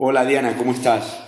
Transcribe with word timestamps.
Hola 0.00 0.24
Diana, 0.24 0.56
¿cómo 0.56 0.70
estás? 0.70 1.18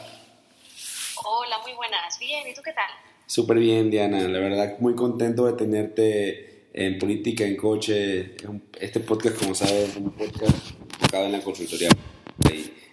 Hola, 1.24 1.59
muy 1.65 1.72
buenas. 1.72 2.17
Bien, 2.21 2.46
¿y 2.46 2.54
tú 2.54 2.62
qué 2.65 2.73
tal? 2.73 2.89
Súper 3.27 3.58
bien, 3.58 3.91
Diana. 3.91 4.21
La 4.29 4.39
verdad, 4.39 4.79
muy 4.79 4.95
contento 4.95 5.46
de 5.46 5.54
tenerte 5.54 6.69
en 6.72 6.96
Política 6.96 7.45
en 7.45 7.56
Coche. 7.56 8.37
Este 8.79 9.01
podcast, 9.01 9.41
como 9.41 9.56
sabes, 9.56 9.88
es 9.88 9.96
un 9.96 10.12
podcast 10.12 10.56
enfocado 10.95 11.25
en 11.25 11.33
la 11.33 11.41
consultoría. 11.41 11.88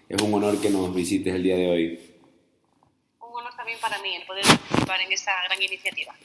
Es 0.09 0.19
un 0.19 0.33
honor 0.33 0.59
que 0.59 0.71
nos 0.71 0.95
visites 0.95 1.35
el 1.35 1.43
día 1.43 1.55
de 1.55 1.69
hoy. 1.69 1.99
Un 3.21 3.39
honor 3.39 3.53
también 3.55 3.77
para 3.79 4.01
mí 4.01 4.15
el 4.15 4.25
poder 4.25 4.45
participar 4.45 5.01
en 5.01 5.11
esta 5.11 5.31
gran 5.47 5.61
iniciativa. 5.61 6.15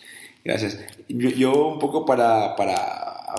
Gracias. 0.43 0.79
Yo, 1.09 1.67
un 1.67 1.79
poco 1.79 2.07
para, 2.07 2.57
para 2.57 3.37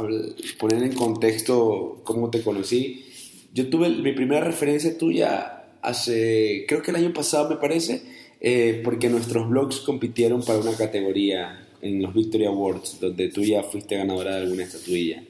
poner 0.60 0.84
en 0.84 0.94
contexto 0.94 2.02
cómo 2.04 2.30
te 2.30 2.44
conocí, 2.44 3.50
yo 3.52 3.68
tuve 3.72 3.90
mi 3.90 4.12
primera 4.12 4.46
referencia 4.46 4.96
tuya 4.96 5.53
hace, 5.84 6.66
creo 6.68 6.82
que 6.82 6.92
el 6.92 6.98
año 6.98 7.14
pasado 7.14 7.50
me 7.50 7.58
parece, 7.58 8.02
eh, 8.40 8.82
porque 8.84 9.10
nuestros 9.10 9.48
blogs 9.48 9.80
compitieron 9.82 10.44
para 10.44 10.60
una 10.60 10.76
categoría 10.76 11.68
en 11.82 12.02
los 12.02 12.14
Victory 12.14 12.46
Awards, 12.46 13.00
donde 13.00 13.30
tú 13.30 13.44
ya 13.44 13.62
fuiste 13.64 13.98
ganadora 13.98 14.36
de 14.36 14.42
alguna 14.44 14.64
estatuilla. 14.64 15.24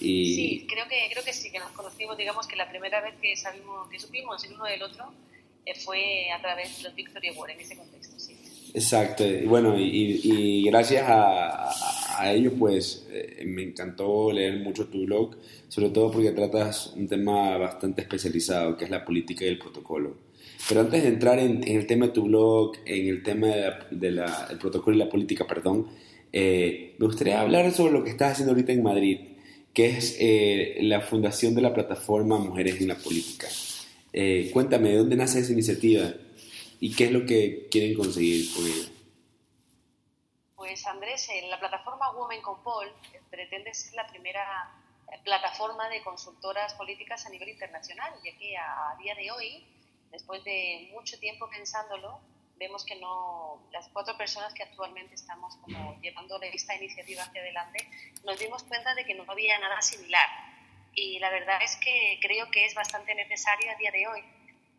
Y... 0.00 0.34
Sí, 0.34 0.66
creo 0.68 0.86
que, 0.88 0.96
creo 1.10 1.24
que 1.24 1.32
sí, 1.32 1.50
que 1.50 1.58
nos 1.58 1.70
conocimos, 1.72 2.16
digamos 2.16 2.46
que 2.46 2.56
la 2.56 2.68
primera 2.68 3.00
vez 3.00 3.14
que, 3.20 3.36
sabimos, 3.36 3.88
que 3.88 3.98
supimos 3.98 4.44
el 4.44 4.54
uno 4.54 4.64
del 4.64 4.82
otro 4.82 5.12
eh, 5.64 5.74
fue 5.74 6.30
a 6.30 6.40
través 6.40 6.76
de 6.78 6.84
los 6.84 6.94
Victory 6.94 7.28
Awards, 7.28 7.54
en 7.54 7.60
ese 7.60 7.76
contexto, 7.76 8.18
sí. 8.18 8.36
Exacto, 8.74 9.26
y 9.26 9.46
bueno, 9.46 9.78
y, 9.78 10.20
y 10.22 10.64
gracias 10.64 11.08
a, 11.08 11.70
a, 11.70 12.05
ello 12.24 12.52
pues 12.58 13.06
eh, 13.10 13.44
me 13.46 13.62
encantó 13.62 14.32
leer 14.32 14.58
mucho 14.60 14.86
tu 14.86 15.04
blog, 15.04 15.36
sobre 15.68 15.90
todo 15.90 16.10
porque 16.10 16.30
tratas 16.32 16.92
un 16.96 17.08
tema 17.08 17.56
bastante 17.58 18.02
especializado, 18.02 18.76
que 18.76 18.84
es 18.84 18.90
la 18.90 19.04
política 19.04 19.44
y 19.44 19.48
el 19.48 19.58
protocolo. 19.58 20.16
Pero 20.68 20.80
antes 20.80 21.02
de 21.02 21.08
entrar 21.08 21.38
en, 21.38 21.66
el 21.66 21.86
tema 21.86 22.06
de 22.06 22.12
tu 22.12 22.24
blog, 22.24 22.76
en 22.84 23.08
el 23.08 23.22
tema 23.22 23.48
del 23.90 24.16
de 24.16 24.56
protocolo 24.58 24.96
y 24.96 24.98
la 24.98 25.08
política, 25.08 25.46
perdón, 25.46 25.86
eh, 26.32 26.94
me 26.98 27.06
gustaría 27.06 27.40
hablar 27.40 27.70
sobre 27.72 27.92
lo 27.92 28.02
que 28.02 28.10
estás 28.10 28.32
haciendo 28.32 28.52
ahorita 28.52 28.72
en 28.72 28.82
Madrid, 28.82 29.18
que 29.72 29.86
es 29.86 30.16
eh, 30.18 30.78
la 30.82 31.00
fundación 31.00 31.54
de 31.54 31.62
la 31.62 31.74
plataforma 31.74 32.38
Mujeres 32.38 32.80
en 32.80 32.88
la 32.88 32.96
Política. 32.96 33.46
cuéntame, 34.52 34.90
¿de 34.90 34.96
dónde 34.96 35.16
nace 35.16 35.40
esa 35.40 35.52
iniciativa? 35.52 36.14
¿Y 36.80 36.92
qué 36.92 37.04
es 37.06 37.12
lo 37.12 37.26
que 37.26 37.68
quieren 37.70 37.94
conseguir 37.94 38.50
con 38.54 38.64
ella? 38.66 38.95
Pues 40.66 40.84
Andrés, 40.84 41.30
la 41.48 41.60
plataforma 41.60 42.10
Women 42.10 42.42
con 42.42 42.60
Paul 42.64 42.88
eh, 42.88 43.20
pretende 43.30 43.72
ser 43.72 43.94
la 43.94 44.04
primera 44.08 44.68
eh, 45.12 45.16
plataforma 45.22 45.88
de 45.88 46.02
consultoras 46.02 46.74
políticas 46.74 47.24
a 47.24 47.28
nivel 47.28 47.50
internacional, 47.50 48.12
ya 48.24 48.36
que 48.36 48.56
a, 48.56 48.96
día 48.98 49.14
de 49.14 49.30
hoy, 49.30 49.64
después 50.10 50.42
de 50.42 50.90
mucho 50.92 51.20
tiempo 51.20 51.48
pensándolo, 51.48 52.18
vemos 52.56 52.84
que 52.84 52.96
no, 52.96 53.62
las 53.70 53.86
cuatro 53.90 54.16
personas 54.16 54.52
que 54.54 54.64
actualmente 54.64 55.14
estamos 55.14 55.54
como 55.58 56.00
llevando 56.00 56.42
esta 56.42 56.74
iniciativa 56.74 57.22
hacia 57.22 57.42
adelante, 57.42 57.88
nos 58.24 58.36
dimos 58.36 58.64
cuenta 58.64 58.92
de 58.96 59.04
que 59.04 59.14
no 59.14 59.24
había 59.28 59.60
nada 59.60 59.80
similar. 59.80 60.28
Y 60.94 61.20
la 61.20 61.30
verdad 61.30 61.62
es 61.62 61.76
que 61.76 62.18
creo 62.20 62.50
que 62.50 62.64
es 62.64 62.74
bastante 62.74 63.14
necesario 63.14 63.70
a 63.70 63.76
día 63.76 63.92
de 63.92 64.08
hoy 64.08 64.24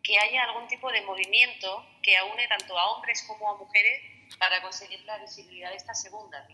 que 0.03 0.19
haya 0.19 0.43
algún 0.43 0.67
tipo 0.67 0.91
de 0.91 1.01
movimiento 1.03 1.85
que 2.01 2.17
aúne 2.17 2.45
tanto 2.49 2.77
a 2.77 2.91
hombres 2.91 3.23
como 3.25 3.49
a 3.49 3.57
mujeres 3.57 4.16
para 4.39 4.61
conseguir 4.61 5.03
la 5.05 5.17
visibilidad 5.17 5.69
de 5.69 5.77
esta 5.77 5.93
segunda. 5.93 6.45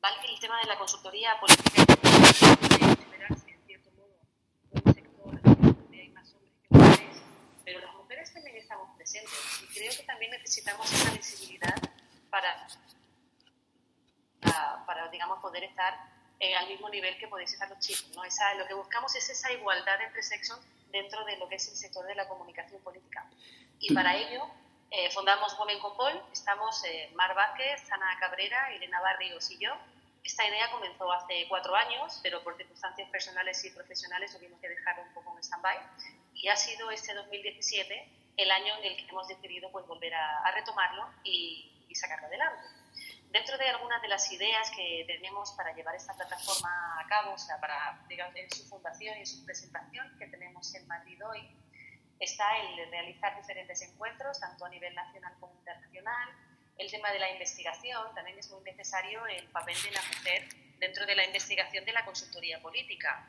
Vale 0.00 0.16
que 0.20 0.32
el 0.32 0.40
tema 0.40 0.58
de 0.60 0.66
la 0.66 0.78
consultoría 0.78 1.38
política 1.40 1.82
en 3.26 3.66
cierto 3.66 3.90
modo, 3.92 4.18
un 4.70 4.94
sector 4.94 5.42
donde 5.42 6.00
hay 6.00 6.08
más 6.10 6.32
hombres 6.34 6.52
que 6.60 6.76
mujeres, 6.76 7.22
pero 7.64 7.80
las 7.80 7.94
mujeres 7.94 8.32
también 8.32 8.56
estamos 8.56 8.96
presentes 8.96 9.32
y 9.62 9.66
creo 9.74 9.92
que 9.96 10.02
también 10.04 10.30
necesitamos 10.32 10.92
esa 10.92 11.10
visibilidad 11.12 11.74
para, 12.30 12.66
para, 14.86 15.08
digamos, 15.08 15.38
poder 15.40 15.64
estar 15.64 15.94
eh, 16.40 16.54
al 16.54 16.68
mismo 16.68 16.88
nivel 16.90 17.16
que 17.18 17.28
podéis 17.28 17.52
estar 17.52 17.68
los 17.68 17.78
chicos. 17.78 18.10
¿no? 18.14 18.24
Esa, 18.24 18.54
lo 18.54 18.66
que 18.66 18.74
buscamos 18.74 19.14
es 19.14 19.28
esa 19.30 19.52
igualdad 19.52 20.00
entre 20.02 20.22
sexos 20.22 20.60
dentro 20.90 21.24
de 21.24 21.36
lo 21.38 21.48
que 21.48 21.56
es 21.56 21.68
el 21.68 21.76
sector 21.76 22.06
de 22.06 22.14
la 22.14 22.28
comunicación 22.28 22.82
política. 22.82 23.28
Y 23.78 23.94
para 23.94 24.16
ello 24.16 24.48
eh, 24.90 25.10
fundamos 25.10 25.58
Women 25.58 25.78
con 25.80 25.96
Paul, 25.96 26.22
estamos 26.32 26.84
eh, 26.84 27.10
Mar 27.14 27.34
Vázquez, 27.34 27.90
Ana 27.90 28.16
Cabrera, 28.20 28.72
Elena 28.72 29.00
Barrios 29.00 29.50
y 29.50 29.58
yo. 29.58 29.70
Esta 30.22 30.46
idea 30.48 30.70
comenzó 30.70 31.12
hace 31.12 31.46
cuatro 31.48 31.74
años, 31.74 32.20
pero 32.22 32.42
por 32.42 32.56
circunstancias 32.56 33.08
personales 33.10 33.64
y 33.64 33.70
profesionales 33.70 34.34
tuvimos 34.34 34.60
que 34.60 34.68
dejar 34.68 34.98
un 35.00 35.12
poco 35.12 35.34
en 35.36 35.42
stand-by. 35.42 35.78
Y 36.34 36.48
ha 36.48 36.56
sido 36.56 36.90
este 36.90 37.12
2017 37.14 38.08
el 38.36 38.50
año 38.50 38.74
en 38.78 38.84
el 38.84 38.96
que 38.96 39.10
hemos 39.10 39.28
decidido 39.28 39.70
pues, 39.70 39.86
volver 39.86 40.14
a, 40.14 40.50
retomarlo 40.52 41.08
y, 41.24 41.86
y 41.88 41.94
sacarlo 41.94 42.26
adelante. 42.26 42.62
Dentro 43.30 43.58
de 43.58 43.68
algunas 43.68 44.00
de 44.00 44.08
las 44.08 44.30
ideas 44.30 44.70
que 44.70 45.04
tenemos 45.06 45.52
para 45.52 45.74
llevar 45.74 45.96
esta 45.96 46.14
plataforma 46.14 47.00
a 47.00 47.06
cabo, 47.08 47.32
o 47.32 47.38
sea, 47.38 47.58
para 47.60 48.00
digamos, 48.08 48.34
en 48.36 48.48
su 48.50 48.64
fundación 48.68 49.16
y 49.16 49.20
en 49.20 49.26
su 49.26 49.44
presentación 49.44 50.16
que 50.18 50.28
tenemos 50.28 50.72
en 50.74 50.86
Madrid 50.86 51.18
hoy, 51.26 51.50
está 52.20 52.58
el 52.58 52.76
de 52.76 52.86
realizar 52.86 53.36
diferentes 53.36 53.82
encuentros, 53.82 54.40
tanto 54.40 54.64
a 54.64 54.68
nivel 54.68 54.94
nacional 54.94 55.34
como 55.40 55.54
internacional. 55.54 56.28
El 56.78 56.90
tema 56.90 57.10
de 57.12 57.18
la 57.18 57.30
investigación, 57.30 58.14
también 58.14 58.38
es 58.38 58.50
muy 58.50 58.62
necesario 58.64 59.26
el 59.26 59.46
papel 59.48 59.76
de 59.82 59.90
la 59.92 60.02
mujer 60.02 60.48
dentro 60.78 61.06
de 61.06 61.14
la 61.14 61.24
investigación 61.24 61.84
de 61.84 61.92
la 61.92 62.04
consultoría 62.04 62.60
política. 62.60 63.28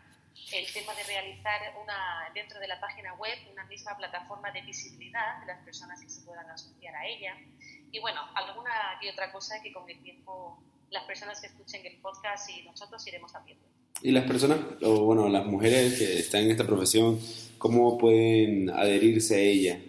El 0.52 0.72
tema 0.74 0.94
de 0.94 1.04
realizar 1.04 1.76
una, 1.82 2.30
dentro 2.34 2.60
de 2.60 2.68
la 2.68 2.80
página 2.80 3.14
web 3.14 3.38
una 3.52 3.64
misma 3.66 3.96
plataforma 3.96 4.52
de 4.52 4.62
visibilidad 4.62 5.40
de 5.40 5.46
las 5.46 5.64
personas 5.64 6.02
que 6.02 6.10
se 6.10 6.22
puedan 6.26 6.50
asociar 6.50 6.96
a 6.96 7.06
ella 7.06 7.38
y 7.96 8.00
bueno, 8.00 8.20
alguna 8.36 9.00
y 9.02 9.08
otra 9.08 9.32
cosa 9.32 9.62
que 9.62 9.72
con 9.72 9.90
el 9.90 10.02
tiempo 10.04 10.62
las 10.90 11.06
personas 11.06 11.40
que 11.40 11.48
escuchen 11.48 11.86
el 11.86 11.98
podcast 12.02 12.50
y 12.50 12.64
nosotros 12.64 13.08
iremos 13.08 13.34
haciendo. 13.34 13.66
Y 14.02 14.12
las 14.12 14.26
personas, 14.26 14.60
o 14.84 15.06
bueno, 15.06 15.30
las 15.30 15.46
mujeres 15.46 15.98
que 15.98 16.20
están 16.20 16.42
en 16.42 16.52
esta 16.52 16.66
profesión, 16.66 17.18
¿cómo 17.58 17.98
pueden 17.98 18.70
adherirse 18.70 19.36
a 19.36 19.40
ella? 19.40 19.80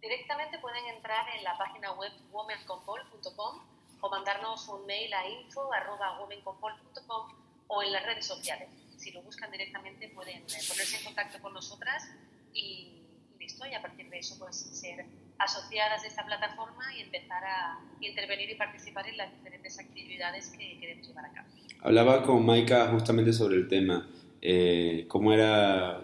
Directamente 0.00 0.58
pueden 0.58 0.86
entrar 0.86 1.26
en 1.36 1.44
la 1.44 1.58
página 1.58 1.92
web 1.92 2.10
womenconpol.com 2.32 3.58
o 4.00 4.10
mandarnos 4.10 4.68
un 4.68 4.86
mail 4.86 5.12
a 5.12 5.28
info.womenconpol.com 5.28 7.28
o 7.68 7.82
en 7.82 7.92
las 7.92 8.06
redes 8.06 8.26
sociales. 8.26 8.68
Si 8.96 9.10
lo 9.12 9.22
buscan 9.22 9.50
directamente 9.50 10.08
pueden 10.08 10.38
eh, 10.38 10.60
ponerse 10.68 10.98
en 10.98 11.04
contacto 11.04 11.40
con 11.40 11.52
nosotras 11.52 12.08
y 12.52 13.02
listo, 13.38 13.66
y 13.66 13.74
a 13.74 13.82
partir 13.82 14.08
de 14.10 14.18
eso 14.18 14.36
pues 14.38 14.56
ser 14.56 15.06
asociadas 15.38 16.04
a 16.04 16.06
esta 16.06 16.24
plataforma 16.26 16.84
y 16.96 17.02
empezar 17.02 17.44
a 17.44 17.78
intervenir 18.00 18.50
y 18.50 18.54
participar 18.56 19.08
en 19.08 19.16
las 19.16 19.32
diferentes 19.32 19.78
actividades 19.78 20.50
que 20.50 20.78
queremos 20.80 21.06
llevar 21.06 21.26
a 21.26 21.32
cabo. 21.32 21.48
Hablaba 21.82 22.22
con 22.22 22.44
Maika 22.44 22.88
justamente 22.88 23.32
sobre 23.32 23.56
el 23.56 23.68
tema, 23.68 24.08
eh, 24.42 25.06
cómo 25.08 25.32
era 25.32 26.00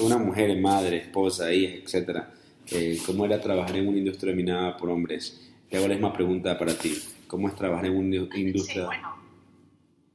una 0.00 0.18
mujer, 0.18 0.56
madre, 0.58 0.98
esposa, 0.98 1.52
hija, 1.52 1.76
etcétera, 1.76 2.32
eh, 2.70 2.98
cómo 3.04 3.24
era 3.26 3.40
trabajar 3.40 3.76
en 3.76 3.88
una 3.88 3.98
industria 3.98 4.32
dominada 4.32 4.76
por 4.76 4.90
hombres. 4.90 5.50
Y 5.70 5.76
ahora 5.76 5.94
es 5.94 6.00
más 6.00 6.12
pregunta 6.14 6.58
para 6.58 6.72
ti, 6.74 6.94
¿cómo 7.26 7.48
es 7.48 7.54
trabajar 7.54 7.86
en 7.86 7.96
una 7.96 8.16
industria? 8.34 8.82
Sí, 8.82 8.86
bueno, 8.86 9.16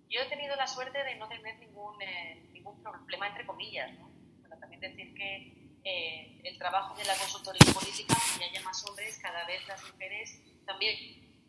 yo 0.10 0.22
he 0.22 0.30
tenido 0.30 0.56
la 0.56 0.66
suerte 0.66 0.98
de 1.04 1.16
no 1.18 1.28
tener 1.28 1.60
ningún, 1.60 2.02
eh, 2.02 2.42
ningún 2.52 2.82
problema 2.82 3.28
entre 3.28 3.46
comillas, 3.46 3.92
¿no? 4.00 4.10
Pero 4.42 4.58
también 4.58 4.82
decir 4.82 5.14
que 5.14 5.54
eh, 5.84 6.33
el 6.54 6.60
trabajo 6.60 6.96
de 6.96 7.04
la 7.06 7.16
consultoría 7.18 7.74
política, 7.74 8.16
que 8.38 8.46
haya 8.46 8.62
más 8.62 8.86
hombres, 8.86 9.18
cada 9.18 9.44
vez 9.46 9.68
las 9.68 9.84
mujeres 9.92 10.38
también 10.66 10.96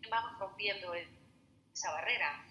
van 0.09 0.39
rompiendo 0.39 0.95
esa 0.95 1.93
barrera. 1.93 2.43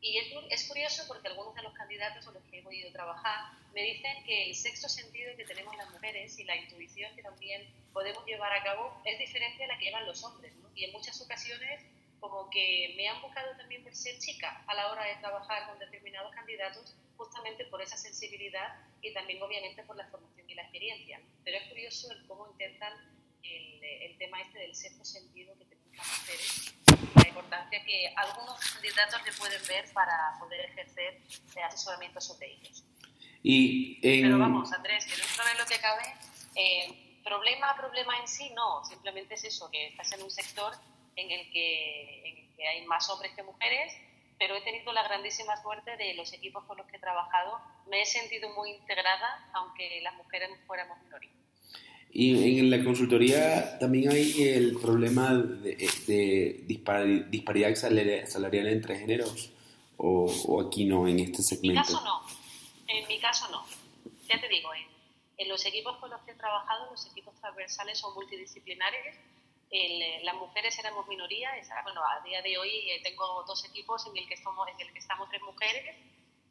Y 0.00 0.16
es, 0.16 0.68
curioso 0.68 1.02
porque 1.06 1.28
algunos 1.28 1.54
de 1.54 1.62
los 1.62 1.74
candidatos 1.74 2.24
con 2.24 2.32
los 2.32 2.42
que 2.44 2.60
he 2.60 2.62
podido 2.62 2.90
trabajar 2.92 3.50
me 3.74 3.82
dicen 3.82 4.24
que 4.24 4.48
el 4.48 4.56
sexto 4.56 4.88
sentido 4.88 5.36
que 5.36 5.44
tenemos 5.44 5.76
las 5.76 5.90
mujeres 5.90 6.38
y 6.38 6.44
la 6.44 6.56
intuición 6.56 7.14
que 7.14 7.22
también 7.22 7.68
podemos 7.92 8.24
llevar 8.24 8.52
a 8.52 8.62
cabo 8.62 9.02
es 9.04 9.18
diferente 9.18 9.64
a 9.64 9.66
la 9.66 9.78
que 9.78 9.86
llevan 9.86 10.06
los 10.06 10.22
hombres. 10.24 10.54
Y 10.74 10.84
en 10.84 10.92
muchas 10.92 11.20
ocasiones 11.20 11.82
como 12.20 12.50
que 12.50 12.94
me 12.96 13.08
han 13.08 13.20
buscado 13.22 13.56
también 13.56 13.82
por 13.82 13.94
ser 13.94 14.18
chica 14.18 14.64
a 14.66 14.74
la 14.74 14.90
hora 14.90 15.04
de 15.04 15.16
trabajar 15.16 15.68
con 15.68 15.78
determinados 15.78 16.34
candidatos 16.34 16.94
justamente 17.16 17.64
por 17.66 17.82
esa 17.82 17.96
sensibilidad 17.96 18.74
y 19.02 19.12
también 19.12 19.42
obviamente 19.42 19.82
por 19.84 19.96
la 19.96 20.06
formación 20.08 20.48
y 20.48 20.54
la 20.54 20.62
experiencia. 20.62 21.20
Pero 21.44 21.58
es 21.58 21.68
curioso 21.68 22.10
el 22.12 22.26
cómo 22.26 22.48
intentan 22.48 22.92
el, 23.42 23.84
el 23.84 24.18
tema 24.18 24.40
este 24.40 24.58
del 24.58 24.74
sexto 24.74 25.04
sentido 25.04 25.56
que 25.58 25.64
tenemos 25.64 25.96
las 25.96 26.20
mujeres, 26.20 26.74
la 27.14 27.28
importancia 27.28 27.84
que 27.84 28.12
algunos 28.16 28.58
candidatos 28.60 29.24
le 29.24 29.32
pueden 29.32 29.62
ver 29.66 29.92
para 29.92 30.36
poder 30.38 30.60
ejercer 30.66 31.20
asesoramiento 31.64 32.20
sobre 32.20 32.52
ellos. 32.52 32.84
Y 33.42 34.00
Pero 34.00 34.38
vamos, 34.38 34.72
Andrés, 34.72 35.04
que 35.06 35.16
dentro 35.16 35.44
de 35.44 35.54
lo 35.58 35.66
que 35.66 35.78
cabe, 35.78 36.02
eh, 36.54 37.20
problema, 37.22 37.76
problema 37.76 38.18
en 38.18 38.28
sí 38.28 38.50
no, 38.50 38.84
simplemente 38.84 39.34
es 39.34 39.44
eso, 39.44 39.70
que 39.70 39.88
estás 39.88 40.12
en 40.12 40.22
un 40.22 40.30
sector 40.30 40.74
en 41.18 41.30
el 41.30 41.50
que, 41.50 42.28
en 42.28 42.36
el 42.38 42.56
que 42.56 42.68
hay 42.68 42.86
más 42.86 43.08
hombres 43.10 43.32
que 43.34 43.42
mujeres 43.42 43.92
pero 44.38 44.54
he 44.56 44.60
tenido 44.60 44.92
la 44.92 45.02
grandísima 45.02 45.60
suerte 45.60 45.96
de 45.96 46.14
los 46.14 46.32
equipos 46.32 46.64
con 46.64 46.76
los 46.78 46.86
que 46.86 46.96
he 46.96 47.00
trabajado. 47.00 47.58
Me 47.88 48.02
he 48.02 48.06
sentido 48.06 48.48
muy 48.54 48.70
integrada, 48.70 49.50
aunque 49.52 50.00
las 50.02 50.14
mujeres 50.14 50.50
fuéramos 50.66 50.98
minoría. 51.02 51.30
Y 52.10 52.58
en 52.60 52.70
la 52.70 52.82
consultoría 52.82 53.78
también 53.78 54.10
hay 54.10 54.42
el 54.42 54.78
problema 54.78 55.34
de, 55.34 55.90
de 56.06 56.64
disparidad 57.28 57.74
salarial 57.74 58.68
entre 58.68 58.98
géneros, 58.98 59.50
o, 59.98 60.62
aquí 60.66 60.84
no, 60.84 61.06
en 61.06 61.18
este 61.18 61.42
segmento. 61.42 61.80
En 61.80 61.86
mi 61.86 61.92
caso 61.92 62.04
no, 62.04 62.22
en 62.86 63.08
mi 63.08 63.18
caso 63.18 63.48
no. 63.50 63.64
Ya 64.26 64.40
te 64.40 64.48
digo, 64.48 64.72
en, 64.74 64.86
en 65.36 65.48
los 65.48 65.66
equipos 65.66 65.96
con 65.98 66.10
los 66.10 66.20
que 66.22 66.30
he 66.30 66.34
trabajado, 66.34 66.90
los 66.90 67.06
equipos 67.06 67.34
transversales 67.40 67.98
son 67.98 68.14
multidisciplinares 68.14 69.16
las 70.22 70.34
mujeres 70.36 70.78
éramos 70.78 71.06
minoría, 71.08 71.50
bueno, 71.82 72.00
a 72.02 72.22
día 72.24 72.40
de 72.42 72.56
hoy 72.56 72.90
eh, 72.90 73.00
tengo 73.02 73.44
dos 73.46 73.64
equipos 73.64 74.06
en 74.06 74.16
el, 74.16 74.26
que 74.26 74.34
estamos, 74.34 74.66
en 74.68 74.80
el 74.80 74.92
que 74.92 74.98
estamos 74.98 75.28
tres 75.28 75.42
mujeres 75.42 75.96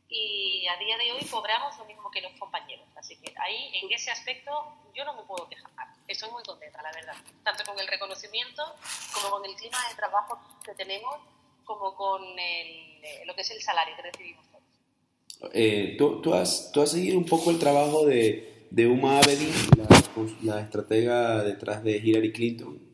y 0.10 0.66
a 0.68 0.78
día 0.78 0.98
de 0.98 1.12
hoy 1.12 1.26
cobramos 1.30 1.78
lo 1.78 1.86
mismo 1.86 2.10
que 2.12 2.22
los 2.22 2.32
compañeros. 2.40 2.88
Así 2.96 3.18
que 3.18 3.34
ahí, 3.40 3.72
en 3.74 3.92
ese 3.92 4.12
aspecto, 4.12 4.52
yo 4.94 5.04
no 5.04 5.14
me 5.14 5.24
puedo 5.24 5.48
quejar. 5.50 5.70
Estoy 6.08 6.32
muy 6.32 6.44
contenta, 6.44 6.82
la 6.82 6.92
verdad. 6.94 7.16
Tanto 7.44 7.64
con 7.66 7.78
el 7.80 7.88
reconocimiento, 7.88 8.64
como 9.14 9.32
con 9.32 9.46
el 9.46 9.56
clima 9.56 9.78
de 9.90 9.96
trabajo 9.96 10.40
que 10.64 10.74
tenemos, 10.76 11.16
como 11.66 11.94
con 11.96 12.24
el, 12.24 13.04
eh, 13.04 13.24
lo 13.26 13.36
que 13.36 13.42
es 13.42 13.52
el 13.52 13.62
salario 13.62 13.96
que 13.96 14.04
recibimos 14.04 14.46
todos. 14.50 15.52
Eh, 15.54 15.96
¿tú, 15.98 16.22
tú, 16.22 16.34
has, 16.34 16.72
¿Tú 16.72 16.82
has 16.82 16.92
seguido 16.92 17.18
un 17.18 17.26
poco 17.26 17.52
el 17.52 17.60
trabajo 17.60 18.06
de, 18.06 18.68
de 18.70 18.88
Uma 18.88 19.20
Abedin, 19.20 19.54
la, 19.76 19.88
la 20.44 20.62
estratega 20.62 21.44
detrás 21.44 21.84
de 21.84 21.98
Hillary 21.98 22.32
Clinton? 22.32 22.87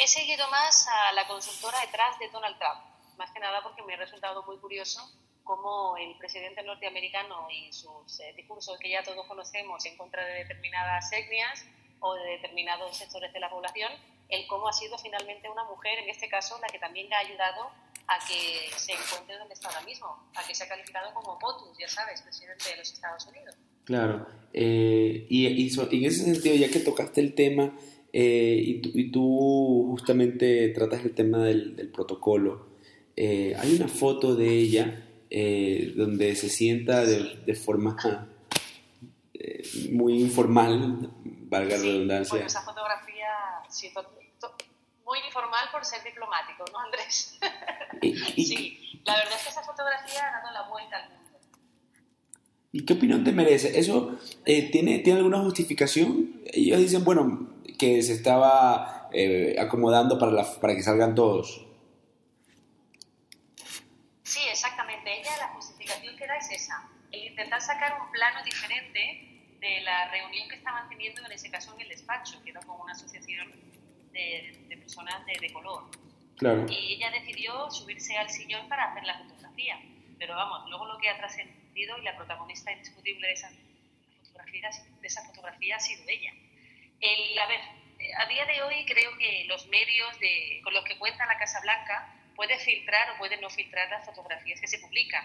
He 0.00 0.08
seguido 0.08 0.48
más 0.50 0.86
a 0.88 1.12
la 1.12 1.26
consultora 1.26 1.78
detrás 1.84 2.18
de 2.18 2.30
Donald 2.30 2.56
Trump, 2.56 2.80
más 3.18 3.30
que 3.32 3.38
nada 3.38 3.62
porque 3.62 3.82
me 3.82 3.92
ha 3.92 3.96
resultado 3.98 4.42
muy 4.44 4.56
curioso 4.56 4.98
cómo 5.44 5.94
el 5.98 6.16
presidente 6.16 6.62
norteamericano 6.62 7.46
y 7.50 7.70
sus 7.70 8.18
eh, 8.20 8.32
discursos 8.34 8.78
que 8.78 8.88
ya 8.88 9.02
todos 9.02 9.26
conocemos 9.26 9.84
en 9.84 9.98
contra 9.98 10.24
de 10.24 10.44
determinadas 10.44 11.12
etnias 11.12 11.66
o 12.00 12.14
de 12.14 12.30
determinados 12.30 12.96
sectores 12.96 13.30
de 13.30 13.40
la 13.40 13.50
población, 13.50 13.92
el 14.30 14.46
cómo 14.46 14.68
ha 14.68 14.72
sido 14.72 14.96
finalmente 14.96 15.50
una 15.50 15.64
mujer, 15.64 15.98
en 15.98 16.08
este 16.08 16.30
caso, 16.30 16.58
la 16.62 16.68
que 16.68 16.78
también 16.78 17.12
ha 17.12 17.18
ayudado 17.18 17.70
a 18.08 18.18
que 18.26 18.70
se 18.78 18.92
encuentre 18.92 19.36
donde 19.36 19.52
está 19.52 19.68
ahora 19.68 19.82
mismo, 19.82 20.30
a 20.34 20.42
que 20.46 20.54
se 20.54 20.64
ha 20.64 20.68
calificado 20.68 21.12
como 21.12 21.38
POTUS, 21.38 21.76
ya 21.78 21.88
sabes, 21.88 22.22
presidente 22.22 22.70
de 22.70 22.76
los 22.78 22.90
Estados 22.90 23.26
Unidos. 23.26 23.54
Claro, 23.84 24.26
eh, 24.54 25.26
y, 25.28 25.46
y 25.46 25.68
en 25.76 26.04
ese 26.06 26.24
sentido, 26.24 26.54
ya 26.54 26.70
que 26.70 26.80
tocaste 26.80 27.20
el 27.20 27.34
tema 27.34 27.70
eh, 28.12 28.60
y, 28.64 28.80
tú, 28.80 28.90
y, 28.94 29.10
tú, 29.10 29.86
justamente 29.90 30.68
tratas 30.70 31.04
el 31.04 31.14
tema 31.14 31.38
del, 31.38 31.90
protocolo. 31.92 32.66
Eh, 33.16 33.54
hay 33.58 33.76
una 33.76 33.88
foto 33.88 34.34
de 34.34 34.48
ella 34.48 35.06
eh, 35.30 35.92
donde 35.96 36.34
se 36.34 36.48
sienta 36.48 37.04
de, 37.04 37.54
forma 37.54 37.96
muy 39.92 40.20
informal, 40.20 41.10
valga 41.24 41.76
la 41.76 41.82
redundancia. 41.82 42.32
Bueno, 42.32 42.46
esa 42.46 42.62
fotografía, 42.62 43.28
sí, 43.68 43.90
muy 45.04 45.18
informal 45.26 45.66
por 45.72 45.84
ser 45.84 46.02
diplomático, 46.04 46.64
¿no, 46.72 46.78
Andrés? 46.78 47.38
sí, 48.36 49.00
la 49.04 49.16
verdad 49.16 49.34
es 49.36 49.42
que 49.42 49.48
esa 49.50 49.62
fotografía 49.62 50.28
ha 50.28 50.42
dado 50.42 50.52
la 50.52 50.68
vuelta 50.68 50.96
al 50.96 51.10
mundo. 51.10 51.38
¿Y 52.72 52.84
qué 52.84 52.92
opinión 52.94 53.24
te 53.24 53.32
merece? 53.32 53.78
¿Eso 53.78 54.18
¿tiene, 54.44 55.00
tiene 55.00 55.18
alguna 55.18 55.38
justificación? 55.40 56.40
Ellos 56.52 56.78
dicen, 56.78 57.04
bueno, 57.04 57.50
que 57.80 58.02
se 58.02 58.12
estaba 58.12 59.08
eh, 59.10 59.56
acomodando 59.58 60.18
para, 60.18 60.32
la, 60.32 60.44
para 60.60 60.76
que 60.76 60.82
salgan 60.82 61.14
todos. 61.14 61.66
Sí, 64.22 64.40
exactamente. 64.50 65.20
Ella, 65.20 65.30
la 65.38 65.48
justificación 65.54 66.14
que 66.14 66.26
da 66.26 66.36
es 66.36 66.50
esa, 66.50 66.90
el 67.10 67.28
intentar 67.28 67.62
sacar 67.62 67.98
un 68.02 68.10
plano 68.12 68.44
diferente 68.44 69.56
de 69.58 69.80
la 69.80 70.10
reunión 70.10 70.46
que 70.50 70.56
estaban 70.56 70.90
teniendo, 70.90 71.24
en 71.24 71.32
ese 71.32 71.50
caso 71.50 71.74
en 71.74 71.80
el 71.80 71.88
despacho, 71.88 72.42
que 72.44 72.50
era 72.50 72.60
con 72.60 72.78
una 72.82 72.92
asociación 72.92 73.50
de, 74.12 74.66
de 74.68 74.76
personas 74.76 75.24
de, 75.24 75.38
de, 75.40 75.50
color. 75.50 75.84
Claro. 76.36 76.66
Y 76.68 76.94
ella 76.94 77.10
decidió 77.10 77.70
subirse 77.70 78.16
al 78.18 78.28
sillón 78.28 78.68
para 78.68 78.90
hacer 78.90 79.04
la 79.04 79.18
fotografía. 79.20 79.80
Pero 80.18 80.34
vamos, 80.34 80.68
luego 80.68 80.84
lo 80.84 80.98
que 80.98 81.08
ha 81.08 81.16
trascendido 81.16 81.96
y 81.96 82.02
la 82.02 82.14
protagonista 82.14 82.72
indiscutible 82.72 83.26
de 83.26 83.32
esa 83.32 83.50
fotografía, 84.22 84.68
de 85.00 85.06
esa 85.06 85.24
fotografía 85.24 85.76
ha 85.76 85.80
sido 85.80 86.02
ella. 86.06 86.32
El, 87.00 87.38
a 87.38 87.46
ver, 87.46 87.60
a 88.18 88.26
día 88.26 88.44
de 88.46 88.62
hoy 88.62 88.84
creo 88.86 89.16
que 89.18 89.44
los 89.46 89.66
medios 89.68 90.18
de, 90.18 90.60
con 90.62 90.74
los 90.74 90.84
que 90.84 90.98
cuenta 90.98 91.26
la 91.26 91.38
Casa 91.38 91.60
Blanca 91.60 92.14
pueden 92.34 92.58
filtrar 92.60 93.10
o 93.10 93.18
pueden 93.18 93.40
no 93.40 93.50
filtrar 93.50 93.88
las 93.90 94.04
fotografías 94.04 94.60
que 94.60 94.66
se 94.66 94.78
publican. 94.78 95.24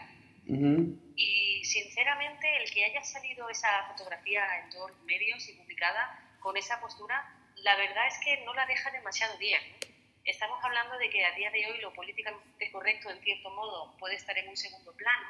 Y 1.15 1.63
sinceramente 1.65 2.47
el 2.61 2.69
que 2.71 2.85
haya 2.85 3.03
salido 3.03 3.49
esa 3.49 3.87
fotografía 3.87 4.43
en 4.63 4.69
todos 4.69 4.91
los 4.91 4.99
medios 5.03 5.47
y 5.49 5.53
publicada 5.53 6.19
con 6.39 6.55
esa 6.55 6.79
postura, 6.79 7.25
la 7.57 7.75
verdad 7.77 8.07
es 8.07 8.19
que 8.23 8.43
no 8.45 8.53
la 8.53 8.65
deja 8.67 8.91
demasiado 8.91 9.37
bien. 9.37 9.61
Estamos 10.23 10.63
hablando 10.63 10.97
de 10.97 11.09
que 11.09 11.25
a 11.25 11.31
día 11.31 11.49
de 11.51 11.65
hoy 11.65 11.79
lo 11.79 11.93
políticamente 11.93 12.71
correcto, 12.71 13.09
en 13.09 13.21
cierto 13.21 13.49
modo, 13.51 13.95
puede 13.97 14.15
estar 14.15 14.37
en 14.37 14.49
un 14.49 14.57
segundo 14.57 14.93
plano, 14.93 15.27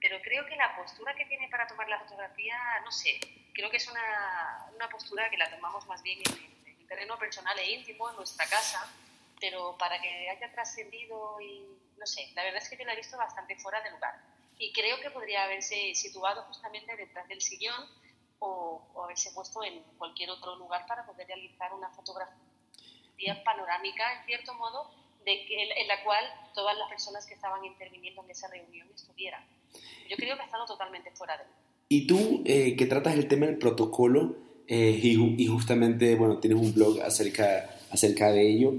pero 0.00 0.20
creo 0.22 0.46
que 0.46 0.56
la 0.56 0.76
postura 0.76 1.14
que 1.14 1.26
tiene 1.26 1.48
para 1.48 1.66
tomar 1.66 1.88
la 1.88 2.00
fotografía, 2.00 2.56
no 2.84 2.92
sé, 2.92 3.18
creo 3.54 3.70
que 3.70 3.78
es 3.78 3.88
una, 3.88 4.70
una 4.74 4.88
postura 4.88 5.30
que 5.30 5.36
la 5.36 5.50
tomamos 5.50 5.86
más 5.86 6.02
bien 6.02 6.20
en, 6.26 6.78
en, 6.78 6.86
terreno 6.86 7.18
personal 7.18 7.58
e 7.58 7.72
íntimo, 7.72 8.08
en 8.08 8.16
nuestra 8.16 8.46
casa, 8.46 8.88
pero 9.40 9.76
para 9.76 10.00
que 10.00 10.30
haya 10.30 10.52
trascendido 10.52 11.40
y 11.40 11.66
no 11.98 12.06
sé, 12.06 12.30
la 12.34 12.44
verdad 12.44 12.62
es 12.62 12.68
que 12.68 12.76
yo 12.76 12.84
la 12.84 12.92
he 12.92 12.96
visto 12.96 13.16
bastante 13.16 13.56
fuera 13.56 13.80
de 13.80 13.90
lugar. 13.90 14.14
Y 14.58 14.72
creo 14.72 15.00
que 15.00 15.10
podría 15.10 15.44
haberse 15.44 15.94
situado 15.94 16.42
justamente 16.44 16.94
detrás 16.96 17.26
del 17.28 17.40
sillón 17.40 17.88
o, 18.38 18.88
o 18.94 19.04
haberse 19.04 19.32
puesto 19.32 19.62
en 19.64 19.82
cualquier 19.98 20.30
otro 20.30 20.56
lugar 20.56 20.86
para 20.86 21.04
poder 21.04 21.26
realizar 21.26 21.74
una 21.74 21.90
fotografía 21.90 23.42
panorámica, 23.44 24.20
en 24.20 24.26
cierto 24.26 24.54
modo, 24.54 24.90
de 25.24 25.44
que, 25.44 25.80
en 25.80 25.88
la 25.88 26.02
cual 26.04 26.24
todas 26.54 26.76
las 26.78 26.88
personas 26.88 27.26
que 27.26 27.34
estaban 27.34 27.64
interviniendo 27.64 28.22
en 28.22 28.30
esa 28.30 28.48
reunión 28.48 28.88
estuvieran. 28.94 29.44
Yo 30.08 30.16
creo 30.16 30.36
que 30.36 30.42
ha 30.42 30.46
estado 30.46 30.66
totalmente 30.66 31.10
fuera 31.12 31.36
de 31.36 31.44
mí. 31.44 31.50
Y 31.88 32.06
tú, 32.06 32.42
eh, 32.44 32.76
que 32.76 32.86
tratas 32.86 33.14
el 33.14 33.28
tema 33.28 33.46
del 33.46 33.58
protocolo, 33.58 34.36
eh, 34.68 34.98
y, 35.00 35.42
y, 35.42 35.46
justamente, 35.46 36.16
bueno, 36.16 36.38
tienes 36.38 36.60
un 36.60 36.74
blog 36.74 37.00
acerca, 37.00 37.78
acerca 37.90 38.32
de 38.32 38.50
ello, 38.50 38.74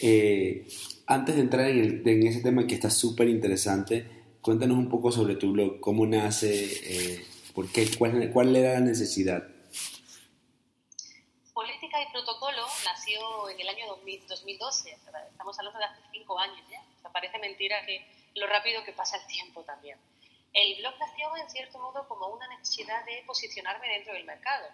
eh, 0.00 0.68
antes 1.06 1.34
de 1.34 1.40
entrar 1.40 1.68
en, 1.68 1.80
el, 1.80 2.08
en, 2.08 2.26
ese 2.26 2.40
tema 2.42 2.66
que 2.66 2.74
está 2.74 2.90
súper 2.90 3.28
interesante, 3.28 4.06
cuéntanos 4.40 4.78
un 4.78 4.88
poco 4.88 5.10
sobre 5.10 5.36
tu 5.36 5.52
blog, 5.52 5.80
cómo 5.80 6.06
nace, 6.06 6.50
eh, 6.84 7.26
por 7.54 7.70
qué, 7.72 7.88
cuál, 7.98 8.30
cuál 8.32 8.54
era 8.54 8.74
la 8.74 8.80
necesidad. 8.80 9.42
Política 11.52 12.02
y 12.02 12.12
Protocolo 12.12 12.62
nació 12.84 13.48
en 13.50 13.60
el 13.60 13.68
año 13.68 13.86
2000, 13.88 14.26
2012, 14.28 14.96
estamos 15.30 15.58
hablando 15.58 15.78
de 15.78 15.84
hace 15.86 16.00
cinco 16.12 16.38
años 16.38 16.60
ya, 16.70 16.80
o 16.98 17.00
sea, 17.00 17.10
parece 17.10 17.38
mentira 17.38 17.84
que 17.86 18.04
lo 18.36 18.46
rápido 18.46 18.84
que 18.84 18.92
pasa 18.92 19.16
el 19.16 19.26
tiempo 19.26 19.62
también. 19.62 19.98
El 20.52 20.78
blog 20.80 20.94
nació 20.98 21.36
en 21.36 21.48
cierto 21.48 21.78
modo 21.78 22.06
como 22.08 22.28
una 22.28 22.48
necesidad 22.48 23.04
de 23.04 23.22
posicionarme 23.26 23.88
dentro 23.88 24.12
del 24.12 24.24
mercado. 24.24 24.66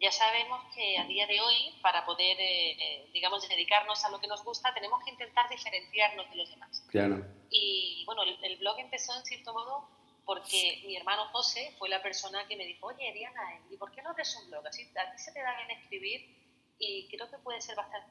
Ya 0.00 0.10
sabemos 0.10 0.64
que 0.74 0.96
a 0.96 1.04
día 1.04 1.26
de 1.26 1.40
hoy, 1.40 1.78
para 1.82 2.06
poder, 2.06 2.40
eh, 2.40 2.70
eh, 2.72 3.10
digamos, 3.12 3.46
dedicarnos 3.46 4.02
a 4.04 4.08
lo 4.08 4.18
que 4.18 4.28
nos 4.28 4.42
gusta, 4.42 4.72
tenemos 4.72 5.04
que 5.04 5.10
intentar 5.10 5.48
diferenciarnos 5.50 6.30
de 6.30 6.36
los 6.36 6.48
demás. 6.48 6.82
Claro. 6.88 7.22
Y 7.50 8.02
bueno, 8.06 8.22
el, 8.22 8.38
el 8.42 8.56
blog 8.58 8.78
empezó 8.78 9.14
en 9.14 9.24
cierto 9.24 9.52
modo 9.52 9.88
porque 10.24 10.82
mi 10.86 10.96
hermano 10.96 11.26
José 11.32 11.74
fue 11.78 11.88
la 11.88 12.00
persona 12.02 12.46
que 12.46 12.56
me 12.56 12.64
dijo, 12.64 12.86
oye, 12.86 13.12
Diana, 13.12 13.60
¿y 13.68 13.76
por 13.76 13.90
qué 13.90 14.00
no 14.00 14.10
haces 14.10 14.36
un 14.36 14.48
blog? 14.48 14.66
Así 14.66 14.88
a 14.96 15.10
ti 15.10 15.18
se 15.18 15.32
te 15.32 15.42
da 15.42 15.56
bien 15.56 15.70
escribir 15.72 16.36
y 16.78 17.08
creo 17.08 17.28
que 17.28 17.38
puede 17.38 17.60
ser 17.60 17.76
bastante 17.76 18.10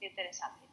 interesante. 0.00 0.66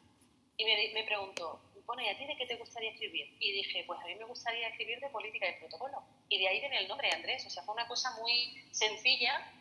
Y 0.56 0.64
me, 0.64 0.90
me 0.94 1.04
preguntó, 1.04 1.60
bueno, 1.86 2.02
¿y 2.02 2.08
a 2.08 2.18
ti 2.18 2.24
de 2.26 2.36
qué 2.36 2.46
te 2.46 2.56
gustaría 2.56 2.90
escribir? 2.90 3.36
Y 3.40 3.52
dije, 3.52 3.84
pues 3.86 4.00
a 4.00 4.06
mí 4.06 4.14
me 4.14 4.24
gustaría 4.24 4.68
escribir 4.68 5.00
de 5.00 5.08
política 5.10 5.48
y 5.48 5.58
protocolo. 5.58 6.02
Y 6.28 6.38
de 6.38 6.48
ahí 6.48 6.60
viene 6.60 6.78
el 6.78 6.88
nombre, 6.88 7.10
Andrés. 7.12 7.44
O 7.46 7.50
sea, 7.50 7.62
fue 7.62 7.74
una 7.74 7.86
cosa 7.86 8.16
muy 8.18 8.66
sencilla 8.72 9.52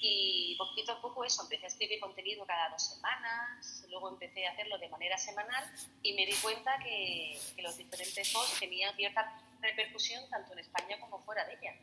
y 0.00 0.54
poquito 0.56 0.92
a 0.92 1.00
poco 1.00 1.24
eso, 1.24 1.42
empecé 1.42 1.64
a 1.64 1.68
escribir 1.68 1.98
contenido 1.98 2.46
cada 2.46 2.68
dos 2.68 2.82
semanas, 2.82 3.84
luego 3.88 4.10
empecé 4.10 4.46
a 4.46 4.52
hacerlo 4.52 4.78
de 4.78 4.88
manera 4.88 5.18
semanal 5.18 5.64
y 6.02 6.12
me 6.12 6.24
di 6.24 6.34
cuenta 6.34 6.78
que, 6.78 7.36
que 7.56 7.62
los 7.62 7.76
diferentes 7.76 8.32
posts 8.32 8.60
tenían 8.60 8.94
cierta 8.94 9.42
repercusión 9.60 10.28
tanto 10.30 10.52
en 10.52 10.60
España 10.60 11.00
como 11.00 11.18
fuera 11.24 11.44
de 11.46 11.54
ella. 11.54 11.74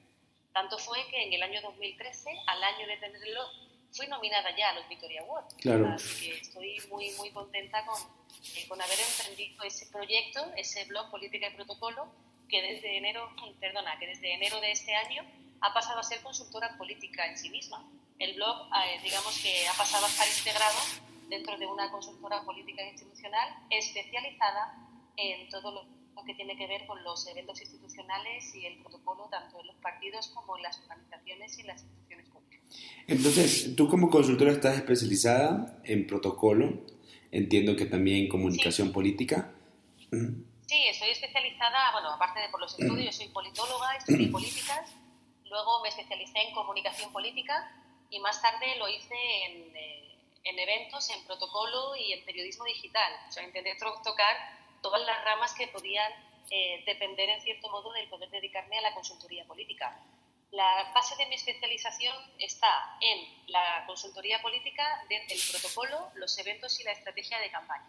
Tanto 0.54 0.78
fue 0.78 1.06
que 1.10 1.24
en 1.24 1.34
el 1.34 1.44
año 1.44 1.62
2013, 1.62 2.30
al 2.48 2.64
año 2.64 2.88
de 2.88 2.98
tenerlo, 2.98 3.50
fui 3.96 4.08
nominada 4.08 4.56
ya 4.56 4.70
a 4.70 4.74
los 4.74 4.88
Victoria 4.88 5.22
Awards. 5.22 5.54
Claro. 5.56 5.88
Así 5.88 6.30
que 6.30 6.38
estoy 6.38 6.78
muy, 6.90 7.12
muy 7.12 7.32
contenta 7.32 7.86
con, 7.86 7.98
eh, 8.56 8.68
con 8.68 8.82
haber 8.82 9.00
emprendido 9.00 9.64
ese 9.64 9.86
proyecto, 9.88 10.46
ese 10.58 10.86
blog 10.86 11.10
Política 11.10 11.48
y 11.48 11.56
Protocolo, 11.56 12.08
que 12.50 12.62
desde 12.62 12.98
enero, 12.98 13.30
perdona, 13.60 13.98
que 13.98 14.08
desde 14.08 14.34
enero 14.34 14.60
de 14.60 14.72
este 14.72 14.94
año 14.96 15.24
ha 15.62 15.74
pasado 15.74 16.00
a 16.00 16.04
ser 16.04 16.22
consultora 16.22 16.78
política 16.78 17.26
en 17.26 17.38
sí 17.38 17.50
misma. 17.50 17.84
El 18.20 18.36
blog, 18.36 18.68
eh, 18.68 19.00
digamos 19.04 19.40
que 19.42 19.68
ha 19.68 19.74
pasado 19.74 20.06
a 20.06 20.10
estar 20.10 20.28
integrado 20.28 20.78
dentro 21.30 21.58
de 21.58 21.66
una 21.66 21.90
consultora 21.92 22.44
política 22.44 22.84
institucional 22.88 23.50
especializada 23.70 24.78
en 25.18 25.50
todo 25.50 25.72
lo 26.16 26.24
que 26.24 26.34
tiene 26.34 26.58
que 26.58 26.68
ver 26.68 26.86
con 26.86 27.04
los 27.04 27.28
eventos 27.28 27.62
institucionales 27.62 28.54
y 28.56 28.66
el 28.66 28.78
protocolo 28.80 29.28
tanto 29.30 29.60
en 29.60 29.68
los 29.68 29.76
partidos 29.78 30.28
como 30.30 30.58
en 30.58 30.64
las 30.64 30.80
organizaciones 30.80 31.58
y 31.58 31.62
en 31.62 31.68
las 31.68 31.82
instituciones. 31.82 32.35
Entonces, 33.08 33.76
tú 33.76 33.88
como 33.88 34.10
consultora 34.10 34.52
estás 34.52 34.76
especializada 34.76 35.80
en 35.84 36.08
protocolo, 36.08 36.86
entiendo 37.32 37.76
que 37.76 37.86
también 37.86 38.24
en 38.24 38.30
comunicación 38.30 38.92
política. 38.92 39.52
Sí, 40.10 40.88
estoy 40.90 41.10
especializada, 41.10 41.92
bueno, 41.92 42.10
aparte 42.12 42.40
de 42.40 42.50
por 42.50 42.60
los 42.60 42.78
estudios, 42.80 43.16
soy 43.16 43.28
politóloga, 43.28 43.96
estudié 43.98 44.30
políticas, 44.30 44.96
luego 45.46 45.82
me 45.84 45.90
especialicé 45.90 46.40
en 46.40 46.54
comunicación 46.54 47.12
política 47.12 47.72
y 48.10 48.20
más 48.20 48.42
tarde 48.42 48.76
lo 48.80 48.90
hice 48.90 49.16
en, 49.46 49.76
eh, 49.76 50.18
en 50.44 50.60
eventos, 50.60 51.10
en 51.10 51.24
protocolo 51.26 51.96
y 51.96 52.14
en 52.14 52.26
periodismo 52.26 52.66
digital. 52.66 53.12
O 53.28 53.32
sea, 53.32 53.44
intenté 53.44 53.76
tocar 54.04 54.36
todas 54.82 55.06
las 55.06 55.24
ramas 55.24 55.54
que 55.54 55.68
podían 55.68 56.12
eh, 56.50 56.84
depender 56.86 57.30
en 57.30 57.42
cierto 57.42 57.70
modo 57.70 57.92
del 57.94 58.08
poder 58.08 58.30
dedicarme 58.30 58.78
a 58.78 58.82
la 58.82 58.94
consultoría 58.94 59.46
política. 59.46 60.00
La 60.52 60.92
base 60.94 61.16
de 61.18 61.26
mi 61.28 61.36
especialización 61.36 62.16
está 62.40 62.98
en 63.02 63.52
la 63.52 63.84
consultoría 63.88 64.42
política, 64.42 64.84
el 65.10 65.40
protocolo, 65.52 66.12
los 66.16 66.38
eventos 66.38 66.80
y 66.80 66.84
la 66.84 66.92
estrategia 66.92 67.40
de 67.40 67.52
campaña. 67.52 67.86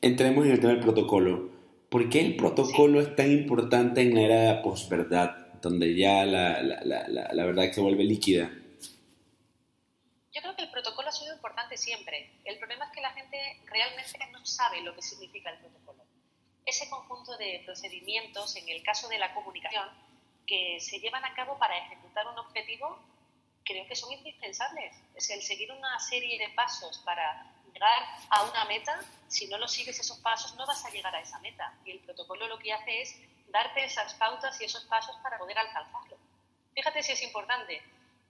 Entremos 0.00 0.44
en 0.44 0.52
el 0.52 0.60
tema 0.60 0.72
del 0.72 0.82
protocolo. 0.82 1.50
¿Por 1.88 2.08
qué 2.10 2.20
el 2.20 2.36
protocolo 2.36 3.00
es 3.00 3.14
tan 3.16 3.30
importante 3.30 4.02
en 4.02 4.14
la 4.14 4.20
era 4.20 4.40
de 4.40 4.54
la 4.54 4.62
posverdad, 4.62 5.30
donde 5.62 5.94
ya 5.94 6.24
la, 6.24 6.62
la, 6.62 6.82
la, 6.82 7.32
la 7.32 7.44
verdad 7.44 7.70
se 7.72 7.80
vuelve 7.80 8.04
líquida? 8.04 8.50
Yo 10.32 10.42
creo 10.42 10.56
que 10.56 10.62
el 10.62 10.70
protocolo 10.70 11.08
ha 11.08 11.12
sido 11.12 11.32
importante 11.32 11.76
siempre. 11.76 12.40
El 12.44 12.58
problema 12.58 12.86
es 12.86 12.90
que 12.92 13.00
la 13.00 13.12
gente 13.12 13.38
realmente 13.66 14.18
no 14.32 14.44
sabe 14.44 14.82
lo 14.82 14.94
que 14.94 15.02
significa 15.02 15.50
el 15.50 15.58
protocolo 15.58 16.04
ese 16.66 16.88
conjunto 16.88 17.36
de 17.36 17.62
procedimientos, 17.64 18.56
en 18.56 18.68
el 18.68 18.82
caso 18.82 19.08
de 19.08 19.18
la 19.18 19.34
comunicación, 19.34 19.88
que 20.46 20.78
se 20.80 20.98
llevan 20.98 21.24
a 21.24 21.34
cabo 21.34 21.58
para 21.58 21.76
ejecutar 21.78 22.26
un 22.28 22.38
objetivo, 22.38 22.98
creo 23.64 23.86
que 23.86 23.96
son 23.96 24.12
indispensables. 24.12 24.94
Es 25.14 25.30
el 25.30 25.42
seguir 25.42 25.72
una 25.72 25.98
serie 25.98 26.38
de 26.38 26.52
pasos 26.54 26.98
para 27.04 27.52
llegar 27.72 28.02
a 28.30 28.44
una 28.44 28.64
meta, 28.66 29.00
si 29.28 29.48
no 29.48 29.58
lo 29.58 29.66
sigues 29.66 29.98
esos 29.98 30.18
pasos 30.18 30.54
no 30.54 30.66
vas 30.66 30.84
a 30.84 30.90
llegar 30.90 31.14
a 31.14 31.20
esa 31.20 31.38
meta. 31.40 31.76
Y 31.84 31.92
el 31.92 32.00
protocolo 32.00 32.46
lo 32.46 32.58
que 32.58 32.72
hace 32.72 33.02
es 33.02 33.16
darte 33.48 33.84
esas 33.84 34.14
pautas 34.14 34.60
y 34.60 34.64
esos 34.64 34.84
pasos 34.84 35.16
para 35.22 35.38
poder 35.38 35.58
alcanzarlo. 35.58 36.16
Fíjate 36.74 37.02
si 37.02 37.12
es 37.12 37.22
importante. 37.22 37.82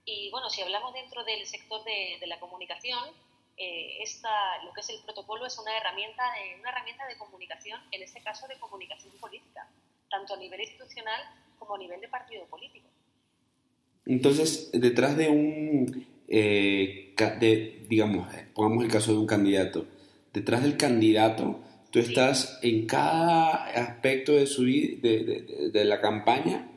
Y 0.05 0.29
bueno, 0.31 0.49
si 0.49 0.61
hablamos 0.61 0.93
dentro 0.93 1.23
del 1.23 1.45
sector 1.47 1.83
de, 1.83 2.17
de 2.19 2.27
la 2.27 2.39
comunicación, 2.39 3.11
eh, 3.57 4.03
esta, 4.03 4.61
lo 4.63 4.73
que 4.73 4.81
es 4.81 4.89
el 4.89 5.01
protocolo 5.03 5.45
es 5.45 5.57
una 5.57 5.75
herramienta, 5.77 6.23
de, 6.33 6.59
una 6.59 6.69
herramienta 6.69 7.07
de 7.07 7.17
comunicación, 7.17 7.81
en 7.91 8.03
este 8.03 8.21
caso 8.21 8.47
de 8.47 8.59
comunicación 8.59 9.17
política, 9.17 9.67
tanto 10.15 10.33
a 10.33 10.37
nivel 10.37 10.59
institucional 10.59 11.21
como 11.59 11.75
a 11.75 11.77
nivel 11.77 11.99
de 12.01 12.07
partido 12.07 12.45
político. 12.45 12.87
Entonces, 14.05 14.69
detrás 14.71 15.17
de 15.17 15.29
un, 15.29 16.07
eh, 16.27 17.13
de, 17.39 17.85
digamos, 17.87 18.27
pongamos 18.53 18.85
el 18.85 18.91
caso 18.91 19.11
de 19.11 19.17
un 19.17 19.27
candidato, 19.27 19.85
detrás 20.31 20.61
del 20.63 20.77
candidato, 20.77 21.59
tú 21.91 21.99
estás 21.99 22.59
en 22.61 22.85
cada 22.85 23.65
aspecto 23.65 24.33
de, 24.33 24.45
su, 24.45 24.63
de, 24.63 24.97
de, 25.01 25.69
de 25.71 25.85
la 25.85 25.99
campaña 26.01 26.69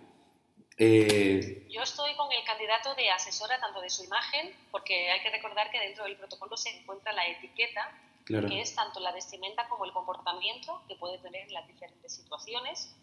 eh, 0.81 1.67
Yo 1.69 1.83
estoy 1.83 2.15
con 2.15 2.31
el 2.31 2.45
candidato 2.45 2.95
de 2.95 3.11
asesora 3.11 3.59
tanto 3.59 3.81
de 3.81 3.91
su 3.91 4.05
imagen, 4.05 4.55
porque 4.71 5.11
hay 5.11 5.21
que 5.23 5.31
recordar 5.31 5.71
que 5.73 5.81
dentro 5.81 6.05
del 6.05 6.17
protocolo 6.17 6.57
se 6.57 6.71
encuentra 6.71 7.13
la 7.13 7.27
etiqueta, 7.27 7.91
que 8.25 8.61
es 8.61 8.75
tanto 8.75 9.01
la 9.01 9.11
vestimenta 9.11 9.69
como 9.69 9.85
el 9.87 9.93
comportamiento 9.93 10.83
que 10.87 10.95
puede 10.95 11.19
tener 11.19 11.49
en 11.49 11.55
las 11.55 11.67
diferentes 11.67 12.15
situaciones. 12.15 12.95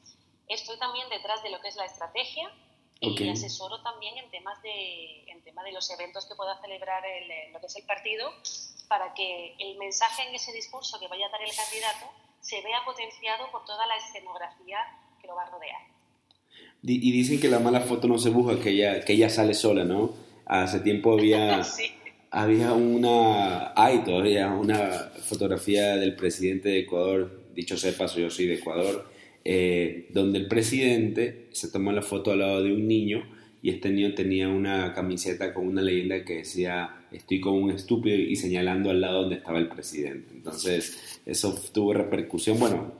Estoy 0.47 0.77
también 0.77 1.09
detrás 1.09 1.41
de 1.43 1.49
lo 1.49 1.59
que 1.61 1.69
es 1.69 1.75
la 1.75 1.85
estrategia 1.85 2.51
y 2.99 3.29
asesoro 3.29 3.81
también 3.81 4.17
en 4.17 4.29
temas 4.31 4.61
de, 4.61 5.23
en 5.27 5.41
tema 5.43 5.63
de 5.63 5.71
los 5.71 5.89
eventos 5.89 6.25
que 6.25 6.35
pueda 6.35 6.59
celebrar 6.61 7.03
el, 7.05 7.51
lo 7.51 7.59
que 7.59 7.65
es 7.65 7.75
el 7.75 7.83
partido 7.83 8.31
para 8.87 9.13
que 9.13 9.55
el 9.59 9.77
mensaje 9.77 10.27
en 10.27 10.35
ese 10.35 10.53
discurso 10.53 10.99
que 10.99 11.07
vaya 11.07 11.27
a 11.27 11.29
dar 11.29 11.41
el 11.41 11.55
candidato 11.55 12.11
se 12.39 12.61
vea 12.61 12.85
potenciado 12.85 13.51
por 13.51 13.65
toda 13.65 13.85
la 13.87 13.95
escenografía 13.97 14.77
que 15.19 15.27
lo 15.27 15.35
va 15.35 15.43
a 15.43 15.49
rodear. 15.49 15.81
Y 16.83 17.11
dicen 17.11 17.41
que 17.41 17.47
la 17.47 17.59
mala 17.59 17.81
foto 17.81 18.07
no 18.07 18.19
se 18.19 18.29
busca, 18.29 18.61
que 18.61 18.69
ella, 18.69 19.03
que 19.03 19.13
ella 19.13 19.29
sale 19.29 19.55
sola, 19.55 19.83
¿no? 19.83 20.13
Hace 20.45 20.79
tiempo 20.81 21.13
había, 21.13 21.63
había 22.31 22.73
una, 22.73 23.73
hay 23.75 24.03
todavía 24.03 24.49
una 24.49 25.11
fotografía 25.23 25.95
del 25.95 26.15
presidente 26.15 26.69
de 26.69 26.79
Ecuador, 26.81 27.51
dicho 27.55 27.75
sea 27.75 27.97
paso, 27.97 28.19
yo 28.19 28.29
soy 28.29 28.45
de 28.45 28.55
Ecuador, 28.55 29.09
eh, 29.45 30.07
donde 30.09 30.39
el 30.39 30.47
presidente 30.47 31.47
se 31.51 31.71
tomó 31.71 31.91
la 31.91 32.01
foto 32.01 32.31
al 32.31 32.39
lado 32.39 32.63
de 32.63 32.73
un 32.73 32.87
niño 32.87 33.23
y 33.61 33.69
este 33.69 33.89
niño 33.89 34.13
tenía 34.13 34.49
una 34.49 34.93
camiseta 34.93 35.53
con 35.53 35.67
una 35.67 35.81
leyenda 35.81 36.25
que 36.25 36.37
decía 36.37 37.07
estoy 37.11 37.39
con 37.39 37.53
un 37.53 37.71
estúpido 37.71 38.17
y 38.17 38.35
señalando 38.35 38.89
al 38.89 38.99
lado 38.99 39.21
donde 39.21 39.37
estaba 39.37 39.57
el 39.59 39.69
presidente. 39.69 40.33
Entonces, 40.33 41.21
eso 41.25 41.57
tuvo 41.73 41.93
repercusión, 41.93 42.59
bueno, 42.59 42.91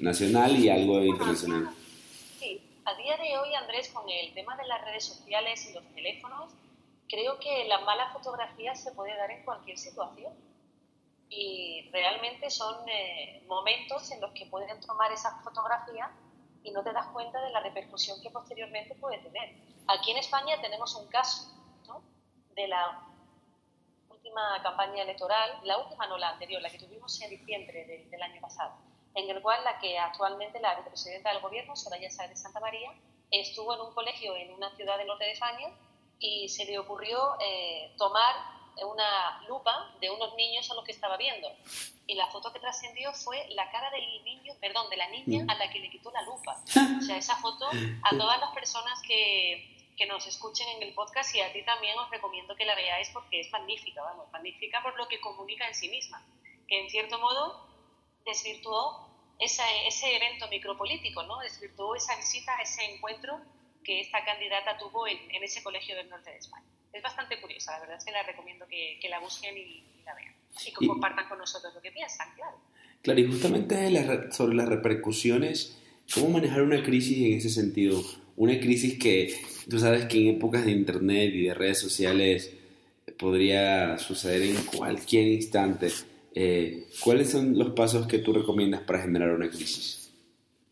nacional 0.00 0.58
y 0.58 0.70
algo 0.70 1.04
internacional 1.04 1.68
a 2.90 2.94
día 2.94 3.16
de 3.16 3.38
hoy, 3.38 3.54
Andrés, 3.54 3.88
con 3.90 4.08
el 4.08 4.32
tema 4.34 4.56
de 4.56 4.66
las 4.66 4.84
redes 4.84 5.04
sociales 5.04 5.68
y 5.70 5.74
los 5.74 5.84
teléfonos, 5.94 6.50
creo 7.08 7.38
que 7.38 7.66
la 7.68 7.80
mala 7.80 8.10
fotografía 8.12 8.74
se 8.74 8.90
puede 8.92 9.16
dar 9.16 9.30
en 9.30 9.44
cualquier 9.44 9.78
situación. 9.78 10.32
Y 11.30 11.88
realmente 11.92 12.50
son 12.50 12.86
eh, 12.88 13.44
momentos 13.46 14.10
en 14.10 14.20
los 14.20 14.32
que 14.32 14.46
pueden 14.46 14.80
tomar 14.80 15.10
esa 15.12 15.40
fotografía 15.42 16.10
y 16.62 16.72
no 16.72 16.82
te 16.82 16.92
das 16.92 17.06
cuenta 17.12 17.40
de 17.40 17.50
la 17.50 17.60
repercusión 17.60 18.20
que 18.20 18.30
posteriormente 18.30 18.94
puede 18.96 19.18
tener. 19.18 19.54
Aquí 19.86 20.10
en 20.10 20.18
España 20.18 20.60
tenemos 20.60 20.94
un 20.96 21.08
caso 21.08 21.48
de 22.54 22.68
la 22.68 23.06
última 24.08 24.60
campaña 24.62 25.04
electoral, 25.04 25.60
la 25.62 25.78
última 25.78 26.06
no 26.08 26.18
la 26.18 26.30
anterior, 26.30 26.60
la 26.60 26.68
que 26.68 26.78
tuvimos 26.78 27.18
en 27.22 27.30
diciembre 27.30 28.06
del 28.10 28.22
año 28.22 28.40
pasado 28.40 28.90
en 29.14 29.28
el 29.28 29.42
cual 29.42 29.62
la 29.64 29.78
que 29.78 29.98
actualmente 29.98 30.60
la 30.60 30.76
vicepresidenta 30.76 31.32
del 31.32 31.42
gobierno, 31.42 31.74
Soraya 31.74 32.10
Sáenz 32.10 32.30
de 32.30 32.36
Santa 32.36 32.60
María, 32.60 32.92
estuvo 33.30 33.74
en 33.74 33.80
un 33.80 33.92
colegio 33.92 34.34
en 34.36 34.52
una 34.52 34.74
ciudad 34.76 34.98
del 34.98 35.06
norte 35.06 35.24
de 35.24 35.32
España 35.32 35.68
y 36.18 36.48
se 36.48 36.64
le 36.64 36.78
ocurrió 36.78 37.18
eh, 37.40 37.94
tomar 37.96 38.34
una 38.84 39.42
lupa 39.48 39.94
de 40.00 40.10
unos 40.10 40.34
niños 40.34 40.70
a 40.70 40.74
los 40.74 40.84
que 40.84 40.92
estaba 40.92 41.16
viendo. 41.16 41.48
Y 42.06 42.14
la 42.14 42.26
foto 42.26 42.52
que 42.52 42.58
trascendió 42.58 43.12
fue 43.12 43.46
la 43.50 43.70
cara 43.70 43.90
del 43.90 44.24
niño, 44.24 44.54
perdón, 44.60 44.90
de 44.90 44.96
la 44.96 45.08
niña 45.08 45.44
a 45.48 45.54
la 45.54 45.70
que 45.70 45.78
le 45.78 45.90
quitó 45.90 46.10
la 46.10 46.22
lupa. 46.22 46.60
O 46.98 47.02
sea, 47.02 47.16
esa 47.16 47.36
foto 47.36 47.66
a 47.68 48.16
todas 48.16 48.40
las 48.40 48.50
personas 48.52 49.00
que, 49.02 49.70
que 49.96 50.06
nos 50.06 50.26
escuchen 50.26 50.66
en 50.68 50.82
el 50.82 50.94
podcast 50.94 51.34
y 51.34 51.40
a 51.40 51.52
ti 51.52 51.62
también 51.62 51.98
os 51.98 52.08
recomiendo 52.10 52.56
que 52.56 52.64
la 52.64 52.74
veáis 52.74 53.10
porque 53.10 53.40
es 53.40 53.50
magnífica, 53.52 54.02
vamos, 54.02 54.32
magnífica 54.32 54.82
por 54.82 54.96
lo 54.96 55.06
que 55.08 55.20
comunica 55.20 55.68
en 55.68 55.74
sí 55.74 55.88
misma. 55.88 56.24
Que 56.66 56.80
en 56.80 56.88
cierto 56.88 57.18
modo 57.18 57.66
desvirtuó 58.24 59.10
ese, 59.38 59.62
ese 59.86 60.16
evento 60.16 60.48
micropolítico, 60.48 61.22
¿no? 61.24 61.38
desvirtuó 61.40 61.94
esa 61.96 62.16
visita, 62.16 62.56
ese 62.62 62.82
encuentro 62.84 63.40
que 63.84 64.00
esta 64.00 64.24
candidata 64.24 64.78
tuvo 64.78 65.06
en, 65.06 65.18
en, 65.34 65.42
ese 65.42 65.62
colegio 65.62 65.96
del 65.96 66.08
norte 66.08 66.30
de 66.30 66.38
España. 66.38 66.66
Es 66.92 67.02
bastante 67.02 67.40
curiosa, 67.40 67.72
la 67.72 67.80
verdad 67.80 67.96
es 67.98 68.04
que 68.04 68.12
la 68.12 68.22
recomiendo 68.22 68.66
que, 68.66 68.98
que 69.00 69.08
la 69.08 69.20
busquen 69.20 69.56
y, 69.56 69.82
la 70.04 70.14
vean. 70.14 70.34
Y 70.66 70.72
que 70.72 70.86
compartan 70.86 71.28
con 71.28 71.38
nosotros 71.38 71.72
lo 71.74 71.80
que 71.80 71.92
piensan, 71.92 72.28
claro. 72.34 72.56
Claro, 73.02 73.20
y 73.20 73.26
justamente 73.26 74.32
sobre 74.32 74.54
las 74.54 74.68
repercusiones, 74.68 75.78
¿cómo 76.12 76.30
manejar 76.30 76.62
una 76.62 76.82
crisis 76.82 77.18
en 77.18 77.38
ese 77.38 77.48
sentido? 77.48 78.02
Una 78.36 78.58
crisis 78.58 78.98
que 78.98 79.34
tú 79.68 79.78
sabes 79.78 80.06
que 80.06 80.18
en 80.18 80.36
épocas 80.36 80.64
de 80.64 80.72
Internet 80.72 81.32
y 81.34 81.44
de 81.44 81.54
redes 81.54 81.78
sociales 81.78 82.52
podría 83.18 83.98
suceder 83.98 84.42
en 84.42 84.56
cualquier 84.64 85.28
instante. 85.28 85.92
Eh, 86.34 86.88
¿cuáles 87.00 87.30
son 87.30 87.58
los 87.58 87.70
pasos 87.70 88.06
que 88.06 88.18
tú 88.18 88.32
recomiendas 88.32 88.82
para 88.82 89.00
generar 89.00 89.30
una 89.30 89.48
crisis? 89.48 90.12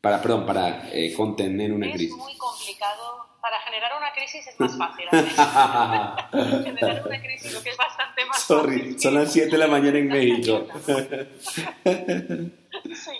Para, 0.01 0.23
perdón, 0.23 0.47
para 0.47 0.91
eh, 0.93 1.13
contener 1.15 1.73
una 1.73 1.91
crisis. 1.91 2.11
Es 2.11 2.17
muy 2.17 2.37
complicado. 2.37 3.28
Para 3.49 3.63
generar 3.63 3.97
una 3.97 4.13
crisis 4.13 4.47
es 4.47 4.61
más 4.61 4.77
fácil. 4.77 5.09
generar 6.65 7.07
una 7.07 7.19
crisis 7.23 7.51
lo 7.55 7.63
que 7.63 7.71
es 7.71 7.77
bastante 7.79 8.27
más 8.27 8.43
Sorry, 8.43 8.79
fácil. 8.79 9.01
son 9.01 9.15
las 9.15 9.33
7 9.33 9.51
de 9.51 9.57
la 9.57 9.67
mañana 9.69 9.99
en 9.99 10.09
México. 10.09 10.67
sí. 12.95 13.17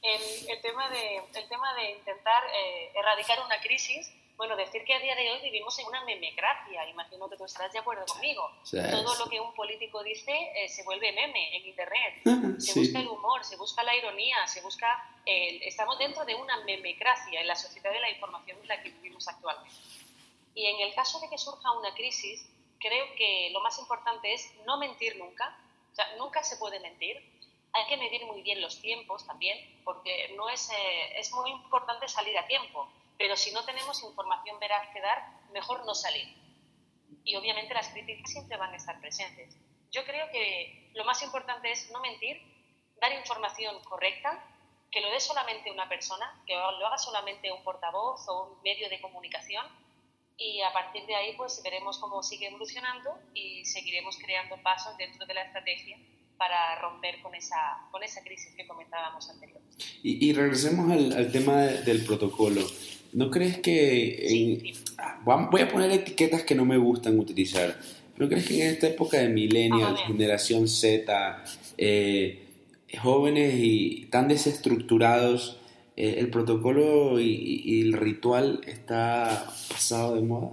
El, 0.00 0.20
el, 0.48 0.62
tema 0.62 0.88
de, 0.90 1.16
el 1.16 1.48
tema 1.48 1.74
de 1.74 1.90
intentar 1.90 2.44
eh, 2.54 2.92
erradicar 2.94 3.38
una 3.44 3.58
crisis 3.60 4.12
bueno, 4.36 4.56
decir 4.56 4.84
que 4.84 4.94
a 4.94 4.98
día 4.98 5.14
de 5.14 5.30
hoy 5.30 5.40
vivimos 5.42 5.78
en 5.78 5.86
una 5.86 6.04
memecracia, 6.04 6.88
imagino 6.88 7.28
que 7.28 7.36
tú 7.36 7.44
estarás 7.44 7.72
de 7.72 7.78
acuerdo 7.78 8.04
conmigo. 8.06 8.50
Todo 8.70 9.14
lo 9.16 9.30
que 9.30 9.40
un 9.40 9.54
político 9.54 10.02
dice 10.02 10.32
eh, 10.56 10.68
se 10.68 10.82
vuelve 10.82 11.12
meme 11.12 11.56
en 11.56 11.66
Internet. 11.66 12.60
Se 12.60 12.80
busca 12.80 12.98
el 12.98 13.08
humor, 13.08 13.44
se 13.44 13.56
busca 13.56 13.82
la 13.82 13.94
ironía, 13.94 14.46
se 14.46 14.60
busca... 14.60 15.18
estamos 15.24 15.98
dentro 15.98 16.24
de 16.24 16.34
una 16.34 16.56
memecracia 16.64 17.40
en 17.40 17.46
la 17.46 17.54
sociedad 17.54 17.92
de 17.92 18.00
la 18.00 18.10
información 18.10 18.58
en 18.60 18.68
la 18.68 18.82
que 18.82 18.90
vivimos 18.90 19.26
actualmente. 19.28 19.76
Y 20.54 20.66
en 20.66 20.80
el 20.80 20.94
caso 20.94 21.20
de 21.20 21.28
que 21.28 21.38
surja 21.38 21.70
una 21.72 21.94
crisis, 21.94 22.48
creo 22.78 23.06
que 23.16 23.50
lo 23.52 23.60
más 23.60 23.78
importante 23.78 24.32
es 24.32 24.52
no 24.66 24.78
mentir 24.78 25.16
nunca, 25.16 25.56
O 25.92 25.94
sea, 25.94 26.16
nunca 26.16 26.42
se 26.42 26.56
puede 26.56 26.80
mentir. 26.80 27.16
Hay 27.72 27.86
que 27.86 27.96
medir 27.96 28.24
muy 28.26 28.42
bien 28.42 28.60
los 28.60 28.80
tiempos 28.80 29.26
también, 29.26 29.58
porque 29.84 30.32
no 30.36 30.48
es, 30.48 30.70
eh, 30.70 31.18
es 31.18 31.32
muy 31.32 31.50
importante 31.50 32.06
salir 32.08 32.36
a 32.38 32.46
tiempo, 32.46 32.88
pero 33.18 33.36
si 33.36 33.52
no 33.52 33.64
tenemos 33.64 34.02
información 34.02 34.58
veraz 34.58 34.88
que 34.92 35.00
dar, 35.00 35.24
mejor 35.52 35.84
no 35.86 35.94
salir. 35.94 36.28
Y 37.24 37.36
obviamente 37.36 37.74
las 37.74 37.88
críticas 37.88 38.30
siempre 38.30 38.56
van 38.56 38.72
a 38.72 38.76
estar 38.76 39.00
presentes. 39.00 39.56
Yo 39.90 40.04
creo 40.04 40.28
que 40.30 40.90
lo 40.94 41.04
más 41.04 41.22
importante 41.22 41.70
es 41.70 41.90
no 41.90 42.00
mentir, 42.00 42.40
dar 43.00 43.12
información 43.12 43.82
correcta, 43.84 44.44
que 44.90 45.00
lo 45.00 45.10
dé 45.10 45.20
solamente 45.20 45.70
una 45.70 45.88
persona, 45.88 46.42
que 46.46 46.54
lo 46.54 46.86
haga 46.86 46.98
solamente 46.98 47.50
un 47.50 47.62
portavoz 47.62 48.28
o 48.28 48.44
un 48.44 48.62
medio 48.62 48.88
de 48.88 49.00
comunicación 49.00 49.66
y 50.36 50.60
a 50.62 50.72
partir 50.72 51.06
de 51.06 51.14
ahí 51.14 51.34
pues 51.36 51.60
veremos 51.62 51.98
cómo 51.98 52.22
sigue 52.22 52.48
evolucionando 52.48 53.10
y 53.34 53.64
seguiremos 53.64 54.16
creando 54.18 54.56
pasos 54.62 54.96
dentro 54.96 55.26
de 55.26 55.34
la 55.34 55.44
estrategia 55.44 55.96
para 56.36 56.80
romper 56.80 57.20
con 57.22 57.34
esa, 57.34 57.56
con 57.90 58.02
esa 58.02 58.22
crisis 58.22 58.52
que 58.56 58.66
comentábamos 58.66 59.28
anteriormente. 59.30 59.84
Y, 60.02 60.32
regresemos 60.32 60.90
al, 60.90 61.30
tema 61.30 61.62
del 61.62 62.04
protocolo. 62.04 62.60
¿No 63.14 63.30
crees 63.30 63.60
que... 63.60 64.74
Voy 65.22 65.60
a 65.60 65.68
poner 65.68 65.92
etiquetas 65.92 66.42
que 66.42 66.56
no 66.56 66.64
me 66.64 66.76
gustan 66.76 67.16
utilizar. 67.16 67.78
¿No 68.16 68.28
crees 68.28 68.46
que 68.46 68.60
en 68.60 68.74
esta 68.74 68.88
época 68.88 69.18
de 69.18 69.28
millennials, 69.28 70.00
generación 70.00 70.66
Z, 70.66 71.44
eh, 71.78 72.66
jóvenes 73.00 73.54
y 73.56 74.06
tan 74.06 74.26
desestructurados, 74.26 75.60
eh, 75.96 76.16
el 76.18 76.28
protocolo 76.28 77.20
y, 77.20 77.82
el 77.82 77.92
ritual 77.92 78.60
está 78.66 79.46
pasado 79.68 80.16
de 80.16 80.22
moda? 80.22 80.50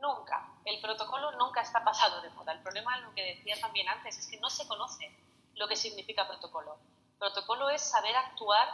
Nunca. 0.00 0.48
El 0.64 0.80
protocolo 0.80 1.32
nunca 1.38 1.60
está 1.62 1.82
pasado 1.82 2.22
de 2.22 2.30
moda. 2.30 2.52
El 2.52 2.60
problema, 2.60 3.00
lo 3.00 3.12
que 3.16 3.34
decía 3.34 3.56
también 3.60 3.88
antes, 3.88 4.16
es 4.16 4.28
que 4.28 4.38
no 4.38 4.48
se 4.48 4.64
conoce 4.68 5.10
lo 5.56 5.66
que 5.66 5.74
significa 5.74 6.28
protocolo. 6.28 6.76
Protocolo 7.18 7.68
es 7.68 7.82
saber 7.82 8.14
actuar 8.14 8.68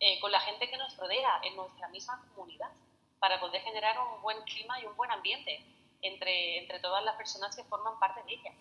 eh, 0.00 0.18
con 0.20 0.32
la 0.32 0.40
gente 0.40 0.68
que 0.68 0.76
nos 0.76 0.96
rodea 0.96 1.40
en 1.44 1.56
nuestra 1.56 1.88
misma 1.88 2.20
comunidad 2.34 2.70
para 3.18 3.38
poder 3.38 3.62
generar 3.62 3.98
un 3.98 4.22
buen 4.22 4.42
clima 4.42 4.80
y 4.80 4.86
un 4.86 4.96
buen 4.96 5.10
ambiente 5.10 5.64
entre, 6.02 6.58
entre 6.58 6.80
todas 6.80 7.04
las 7.04 7.16
personas 7.16 7.54
que 7.54 7.64
forman 7.64 7.98
parte 7.98 8.22
de 8.24 8.32
ella. 8.32 8.52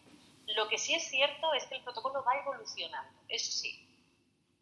Lo 0.56 0.68
que 0.68 0.78
sí 0.78 0.94
es 0.94 1.10
cierto 1.10 1.54
es 1.54 1.66
que 1.66 1.76
el 1.76 1.84
protocolo 1.84 2.24
va 2.24 2.38
evolucionando, 2.38 3.20
eso 3.30 3.52
sí 3.52 3.90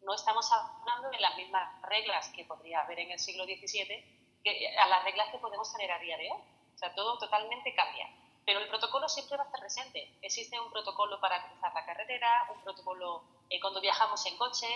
no 0.08 0.14
estamos 0.14 0.50
hablando 0.50 1.10
de 1.10 1.20
las 1.20 1.36
mismas 1.36 1.82
reglas 1.82 2.28
que 2.30 2.44
podría 2.44 2.80
haber 2.80 2.98
en 3.00 3.10
el 3.10 3.18
siglo 3.18 3.44
XVII 3.44 4.40
que 4.42 4.78
a 4.78 4.86
las 4.88 5.04
reglas 5.04 5.28
que 5.30 5.38
podemos 5.38 5.70
tener 5.72 5.90
a 5.92 5.98
día 5.98 6.16
de 6.16 6.30
hoy. 6.30 6.40
O 6.74 6.78
sea, 6.78 6.94
todo 6.94 7.18
totalmente 7.18 7.74
cambia. 7.74 8.08
Pero 8.46 8.60
el 8.60 8.68
protocolo 8.68 9.08
siempre 9.08 9.36
va 9.36 9.42
a 9.42 9.46
estar 9.46 9.60
presente. 9.60 10.16
Existe 10.22 10.58
un 10.58 10.70
protocolo 10.70 11.20
para 11.20 11.46
cruzar 11.48 11.74
la 11.74 11.84
carretera, 11.84 12.48
un 12.54 12.62
protocolo 12.62 13.22
eh, 13.50 13.60
cuando 13.60 13.80
viajamos 13.80 14.24
en 14.26 14.38
coche, 14.38 14.66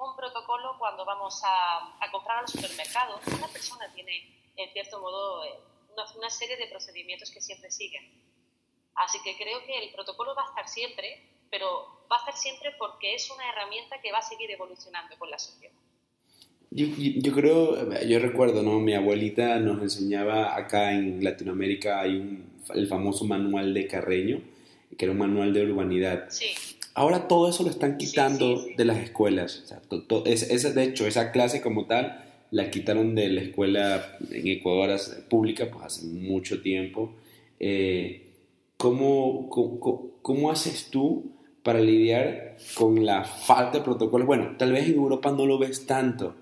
un 0.00 0.16
protocolo 0.16 0.76
cuando 0.78 1.04
vamos 1.04 1.42
a, 1.44 2.10
comprar 2.10 2.38
al 2.38 2.48
supermercado. 2.48 3.20
Una 3.36 3.48
persona 3.48 3.92
tiene, 3.94 4.52
en 4.56 4.72
cierto 4.72 5.00
modo, 5.00 5.44
eh, 5.44 5.54
una 6.16 6.30
serie 6.30 6.56
de 6.56 6.66
procedimientos 6.66 7.30
que 7.30 7.40
siempre 7.40 7.70
siguen. 7.70 8.02
Así 8.94 9.18
que 9.22 9.36
creo 9.36 9.64
que 9.64 9.78
el 9.84 9.92
protocolo 9.92 10.34
va 10.34 10.42
a 10.42 10.48
estar 10.48 10.68
siempre, 10.68 11.22
pero 11.50 12.04
va 12.10 12.16
a 12.16 12.18
estar 12.20 12.36
siempre 12.36 12.70
porque 12.78 13.14
es 13.14 13.30
una 13.30 13.48
herramienta 13.48 14.00
que 14.00 14.10
va 14.12 14.18
a 14.18 14.22
seguir 14.22 14.50
evolucionando 14.50 15.16
con 15.18 15.30
la 15.30 15.38
sociedad. 15.38 15.74
Yo, 16.72 16.86
yo, 16.96 17.32
creo, 17.32 18.00
yo 18.02 18.18
recuerdo, 18.20 18.62
¿no? 18.62 18.78
Mi 18.78 18.94
abuelita 18.94 19.58
nos 19.58 19.82
enseñaba 19.82 20.56
acá 20.56 20.92
en 20.92 21.22
Latinoamérica 21.22 22.00
hay 22.00 22.16
un, 22.16 22.62
el 22.74 22.86
famoso 22.86 23.24
manual 23.24 23.74
de 23.74 23.88
Carreño, 23.88 24.40
que 24.96 25.04
era 25.04 25.12
un 25.12 25.18
manual 25.18 25.52
de 25.52 25.64
urbanidad. 25.64 26.30
Sí. 26.30 26.54
Ahora 26.94 27.28
todo 27.28 27.48
eso 27.48 27.62
lo 27.62 27.70
están 27.70 27.96
quitando 27.98 28.64
de 28.76 28.84
las 28.84 28.98
escuelas. 28.98 29.62
O 29.64 29.66
sea, 29.66 29.80
es, 30.24 30.74
de 30.74 30.82
hecho, 30.82 31.06
esa 31.06 31.30
clase 31.30 31.60
como 31.60 31.86
tal 31.86 32.24
la 32.50 32.70
quitaron 32.70 33.14
de 33.14 33.28
la 33.28 33.42
escuela 33.42 34.18
en 34.30 34.48
Ecuador 34.48 34.98
pública 35.28 35.70
pues 35.70 35.84
hace 35.84 36.06
mucho 36.06 36.62
tiempo. 36.62 37.14
Eh, 37.60 38.26
¿cómo, 38.76 39.48
cómo, 39.48 40.10
cómo 40.22 40.50
haces 40.50 40.90
tú 40.90 41.32
para 41.62 41.80
lidiar 41.80 42.56
con 42.74 43.04
la 43.04 43.24
falta 43.24 43.78
de 43.78 43.84
protocolos. 43.84 44.26
Bueno, 44.26 44.56
tal 44.58 44.72
vez 44.72 44.88
en 44.88 44.94
Europa 44.94 45.30
no 45.30 45.46
lo 45.46 45.58
ves 45.58 45.86
tanto, 45.86 46.34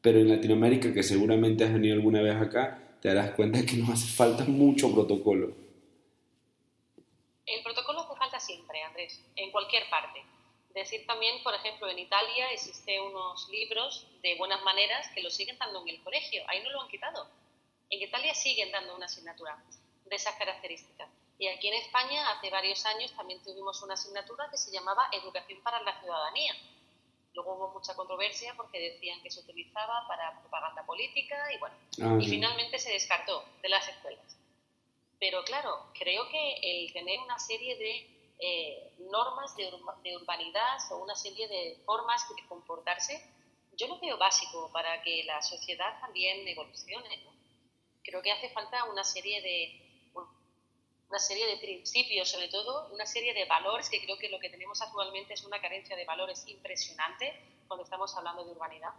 pero 0.00 0.20
en 0.20 0.28
Latinoamérica, 0.28 0.92
que 0.92 1.02
seguramente 1.02 1.64
has 1.64 1.72
venido 1.72 1.94
alguna 1.94 2.22
vez 2.22 2.36
acá, 2.36 2.96
te 3.00 3.08
darás 3.08 3.32
cuenta 3.32 3.64
que 3.66 3.76
nos 3.76 3.90
hace 3.90 4.06
falta 4.06 4.44
mucho 4.44 4.92
protocolo. 4.92 5.52
El 7.46 7.62
protocolo 7.62 8.00
hace 8.00 8.16
falta 8.16 8.40
en 9.36 9.50
cualquier 9.50 9.88
parte. 9.90 10.24
Decir 10.74 11.06
también, 11.06 11.40
por 11.44 11.54
ejemplo, 11.54 11.88
en 11.88 12.00
Italia 12.00 12.50
existen 12.50 13.00
unos 13.00 13.48
libros 13.48 14.08
de 14.22 14.34
buenas 14.36 14.60
maneras 14.62 15.08
que 15.14 15.22
lo 15.22 15.30
siguen 15.30 15.56
dando 15.56 15.82
en 15.82 15.90
el 15.90 16.02
colegio. 16.02 16.42
Ahí 16.48 16.62
no 16.64 16.70
lo 16.70 16.82
han 16.82 16.88
quitado. 16.88 17.28
En 17.90 18.02
Italia 18.02 18.34
siguen 18.34 18.72
dando 18.72 18.96
una 18.96 19.06
asignatura 19.06 19.56
de 20.04 20.16
esas 20.16 20.34
características. 20.34 21.08
Y 21.38 21.46
aquí 21.46 21.68
en 21.68 21.74
España, 21.74 22.28
hace 22.30 22.50
varios 22.50 22.84
años, 22.86 23.12
también 23.14 23.42
tuvimos 23.42 23.82
una 23.82 23.94
asignatura 23.94 24.48
que 24.50 24.56
se 24.56 24.72
llamaba 24.72 25.08
Educación 25.12 25.60
para 25.62 25.80
la 25.82 26.00
Ciudadanía. 26.00 26.54
Luego 27.34 27.54
hubo 27.54 27.68
mucha 27.70 27.94
controversia 27.94 28.54
porque 28.56 28.78
decían 28.78 29.20
que 29.22 29.30
se 29.30 29.40
utilizaba 29.40 30.06
para 30.06 30.40
propaganda 30.40 30.86
política 30.86 31.52
y 31.52 31.58
bueno, 31.58 31.74
ah, 32.02 32.18
y 32.20 32.28
finalmente 32.28 32.78
se 32.78 32.92
descartó 32.92 33.44
de 33.60 33.68
las 33.68 33.86
escuelas. 33.88 34.36
Pero 35.18 35.42
claro, 35.44 35.86
creo 35.98 36.28
que 36.28 36.54
el 36.62 36.92
tener 36.92 37.18
una 37.20 37.38
serie 37.38 37.76
de 37.76 38.13
eh, 38.38 38.92
normas 39.10 39.56
de, 39.56 39.70
de, 40.02 40.16
urbanidad 40.16 40.78
o 40.90 40.98
una 40.98 41.14
serie 41.14 41.48
de 41.48 41.80
formas 41.84 42.26
de 42.28 42.46
comportarse, 42.46 43.22
yo 43.76 43.88
lo 43.88 43.98
veo 44.00 44.18
básico 44.18 44.70
para 44.72 45.02
que 45.02 45.24
la 45.24 45.42
sociedad 45.42 46.00
también 46.00 46.46
evolucione. 46.46 47.16
¿no? 47.24 47.32
Creo 48.02 48.22
que 48.22 48.32
hace 48.32 48.50
falta 48.50 48.84
una 48.84 49.04
serie 49.04 49.40
de 49.42 49.80
una 51.14 51.18
serie 51.20 51.46
de 51.46 51.58
principios, 51.58 52.28
sobre 52.28 52.48
todo 52.48 52.88
una 52.92 53.06
serie 53.06 53.32
de 53.34 53.44
valores, 53.44 53.88
que 53.88 54.02
creo 54.02 54.18
que 54.18 54.28
lo 54.28 54.40
que 54.40 54.50
tenemos 54.50 54.82
actualmente 54.82 55.34
es 55.34 55.44
una 55.44 55.60
carencia 55.60 55.94
de 55.94 56.04
valores 56.04 56.44
impresionante 56.48 57.40
cuando 57.68 57.84
estamos 57.84 58.12
hablando 58.16 58.44
de 58.44 58.50
urbanidad. 58.50 58.90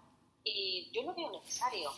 Y 0.41 0.89
yo 0.93 1.01
lo 1.01 1.13
veo 1.13 1.29
necesario. 1.31 1.91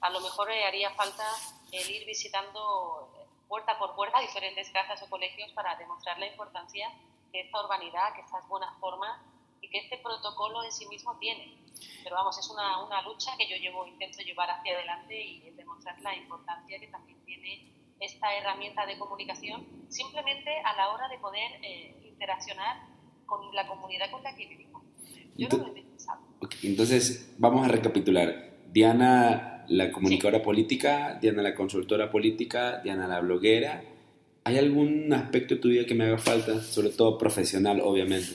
A 0.00 0.10
lo 0.10 0.20
mejor 0.20 0.50
haría 0.50 0.90
falta 0.94 1.24
el 1.70 1.88
ir 1.88 2.04
visitando 2.04 3.13
puerta 3.48 3.78
por 3.78 3.94
puerta 3.94 4.20
diferentes 4.20 4.70
casas 4.70 5.02
o 5.02 5.10
colegios 5.10 5.52
para 5.52 5.76
demostrar 5.76 6.18
la 6.18 6.26
importancia 6.26 6.88
que 7.32 7.40
esta 7.40 7.62
urbanidad, 7.62 8.14
que 8.14 8.20
estas 8.22 8.46
buenas 8.48 8.76
formas 8.78 9.20
y 9.60 9.68
que 9.68 9.78
este 9.78 9.98
protocolo 9.98 10.62
en 10.64 10.72
sí 10.72 10.86
mismo 10.86 11.16
tiene. 11.18 11.56
Pero 12.02 12.16
vamos, 12.16 12.38
es 12.38 12.48
una, 12.48 12.84
una 12.84 13.02
lucha 13.02 13.32
que 13.36 13.48
yo 13.48 13.56
llevo, 13.56 13.86
intento 13.86 14.22
llevar 14.22 14.50
hacia 14.50 14.74
adelante 14.74 15.20
y 15.20 15.50
demostrar 15.50 16.00
la 16.00 16.14
importancia 16.14 16.78
que 16.78 16.88
también 16.88 17.18
tiene 17.24 17.72
esta 18.00 18.34
herramienta 18.34 18.86
de 18.86 18.98
comunicación 18.98 19.66
simplemente 19.88 20.50
a 20.64 20.74
la 20.76 20.90
hora 20.90 21.08
de 21.08 21.18
poder 21.18 21.52
eh, 21.62 22.00
interaccionar 22.04 22.76
con 23.26 23.54
la 23.54 23.66
comunidad 23.66 24.10
con 24.10 24.22
la 24.22 24.34
que 24.34 24.46
vivimos. 24.46 24.82
Yo 25.36 25.46
entonces, 25.46 25.58
no 25.58 25.66
lo 25.66 25.80
he 25.80 25.84
entonces, 26.62 27.34
vamos 27.38 27.66
a 27.66 27.68
recapitular. 27.68 28.52
Diana, 28.70 29.53
la 29.68 29.90
comunicadora 29.90 30.42
política, 30.42 31.18
Diana, 31.20 31.42
la 31.42 31.54
consultora 31.54 32.10
política, 32.10 32.80
Diana, 32.82 33.06
la 33.06 33.20
bloguera. 33.20 33.82
¿Hay 34.44 34.58
algún 34.58 35.12
aspecto 35.12 35.54
de 35.54 35.60
tu 35.60 35.68
vida 35.68 35.86
que 35.86 35.94
me 35.94 36.04
haga 36.04 36.18
falta? 36.18 36.60
Sobre 36.60 36.90
todo 36.90 37.16
profesional, 37.18 37.80
obviamente. 37.82 38.32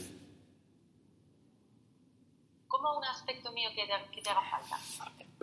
¿Cómo 2.68 2.98
un 2.98 3.04
aspecto 3.06 3.52
mío 3.54 3.70
que 3.76 3.86
te, 4.22 4.30
haga 4.30 4.42
falta? 4.42 4.80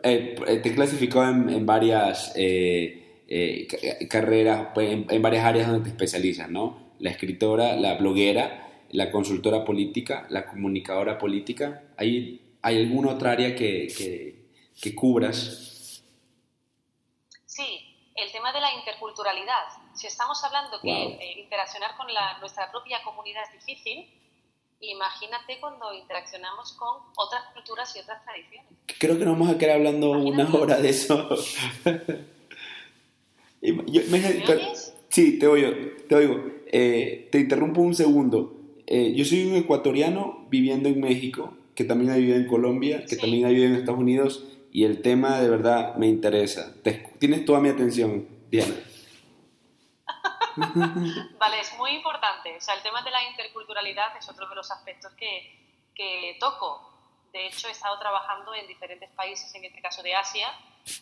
Eh, 0.03 0.37
eh, 0.47 0.57
te 0.59 0.75
clasificó 0.75 1.23
en, 1.25 1.49
en 1.51 1.67
varias... 1.67 2.33
Eh, 2.37 3.03
eh, 3.29 3.67
carreras 4.09 4.69
pues, 4.73 5.05
en, 5.09 5.23
varias 5.23 5.45
áreas 5.45 5.67
donde 5.67 5.83
te 5.83 5.89
especializas, 5.91 6.49
¿no? 6.49 6.95
La 7.01 7.11
escritora, 7.11 7.75
la 7.75 7.95
bloguera, 7.95 8.85
la 8.93 9.11
consultora 9.11 9.65
política, 9.65 10.27
la 10.31 10.47
comunicadora 10.47 11.19
política. 11.19 11.83
¿Hay, 11.97 12.41
hay 12.63 12.79
alguna 12.79 13.11
otra 13.11 13.33
área 13.33 13.57
que, 13.57 13.89
que, 14.81 14.95
cubras? 14.95 15.66
Sí, 18.17 18.23
el 18.23 18.33
tema 18.33 18.53
de 18.53 18.61
la 18.61 18.73
interculturalidad. 18.75 19.65
Si 19.95 20.07
estamos 20.07 20.43
hablando 20.45 20.81
que 20.81 20.91
eh, 20.91 21.41
interaccionar 21.41 21.97
con 21.97 22.13
la, 22.13 22.39
nuestra 22.39 22.71
propia 22.71 23.03
comunidad 23.03 23.43
es 23.45 23.67
difícil, 23.67 24.07
imagínate 24.81 25.59
cuando 25.61 25.93
interaccionamos 25.95 26.73
con 26.73 27.03
otras 27.17 27.45
culturas 27.55 27.95
y 27.97 28.01
otras 28.01 28.25
tradiciones. 28.25 28.71
Creo 28.99 29.19
que 29.19 29.25
nos 29.25 29.39
vamos 29.39 29.55
a 29.55 29.59
quedar 29.59 29.77
hablando 29.77 30.11
una 30.11 30.49
hora 30.55 30.79
de 30.79 30.91
eso. 30.91 31.29
Yo, 33.63 34.03
sí, 35.09 35.39
te 35.39 35.47
oigo. 35.47 35.73
Te, 36.09 36.15
oigo. 36.15 36.45
Eh, 36.67 37.29
te 37.33 37.41
interrumpo 37.41 37.81
un 37.81 37.95
segundo. 37.95 38.53
Eh, 38.87 39.15
yo 39.17 39.25
soy 39.25 39.47
un 39.47 39.57
ecuatoriano 39.57 40.47
viviendo 40.51 40.89
en 40.89 41.01
México, 41.01 41.53
que 41.75 41.85
también 41.85 42.13
ha 42.13 42.17
vivido 42.17 42.37
en 42.37 42.47
Colombia, 42.47 43.05
que 43.09 43.17
también 43.17 43.45
ha 43.45 43.49
vivido 43.49 43.67
en 43.67 43.75
Estados 43.75 43.99
Unidos, 43.99 44.45
y 44.77 44.85
el 44.85 45.01
tema 45.01 45.41
de 45.41 45.49
verdad 45.49 45.95
me 45.95 46.07
interesa. 46.07 46.71
tienes 47.19 47.47
toda 47.47 47.61
mi 47.61 47.71
atención, 47.71 48.29
Diana. 48.51 48.75
vale, 51.39 51.61
es 51.61 51.75
muy 51.79 51.93
importante. 51.93 52.55
O 52.55 52.61
sea, 52.61 52.75
el 52.75 52.83
tema 52.83 53.01
de 53.01 53.11
la 53.11 53.25
interculturalidad 53.31 54.15
es 54.19 54.29
otro 54.29 54.47
de 54.47 54.55
los 54.55 54.71
aspectos 54.71 55.15
que, 55.15 55.81
que 55.95 56.37
toco. 56.39 56.93
De 57.33 57.47
hecho, 57.47 57.69
he 57.69 57.71
estado 57.71 57.99
trabajando 57.99 58.55
en 58.55 58.67
diferentes 58.67 59.09
países, 59.13 59.55
en 59.55 59.65
este 59.65 59.81
caso 59.81 60.03
de 60.03 60.15
Asia, 60.15 60.47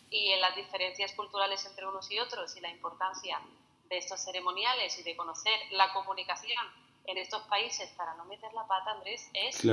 y 0.09 0.31
en 0.31 0.39
las 0.39 0.55
diferencias 0.55 1.11
culturales 1.11 1.65
entre 1.65 1.85
unos 1.85 2.09
y 2.09 2.17
otros 2.19 2.55
y 2.55 2.61
la 2.61 2.69
importancia 2.69 3.41
de 3.89 3.97
estos 3.97 4.21
ceremoniales 4.21 4.97
y 4.99 5.03
de 5.03 5.17
conocer 5.17 5.59
la 5.71 5.91
comunicación 5.91 6.65
en 7.07 7.17
estos 7.17 7.41
países 7.47 7.89
para 7.97 8.13
no 8.15 8.23
meter 8.23 8.53
la 8.53 8.65
pata, 8.67 8.91
Andrés, 8.91 9.29
es 9.33 9.65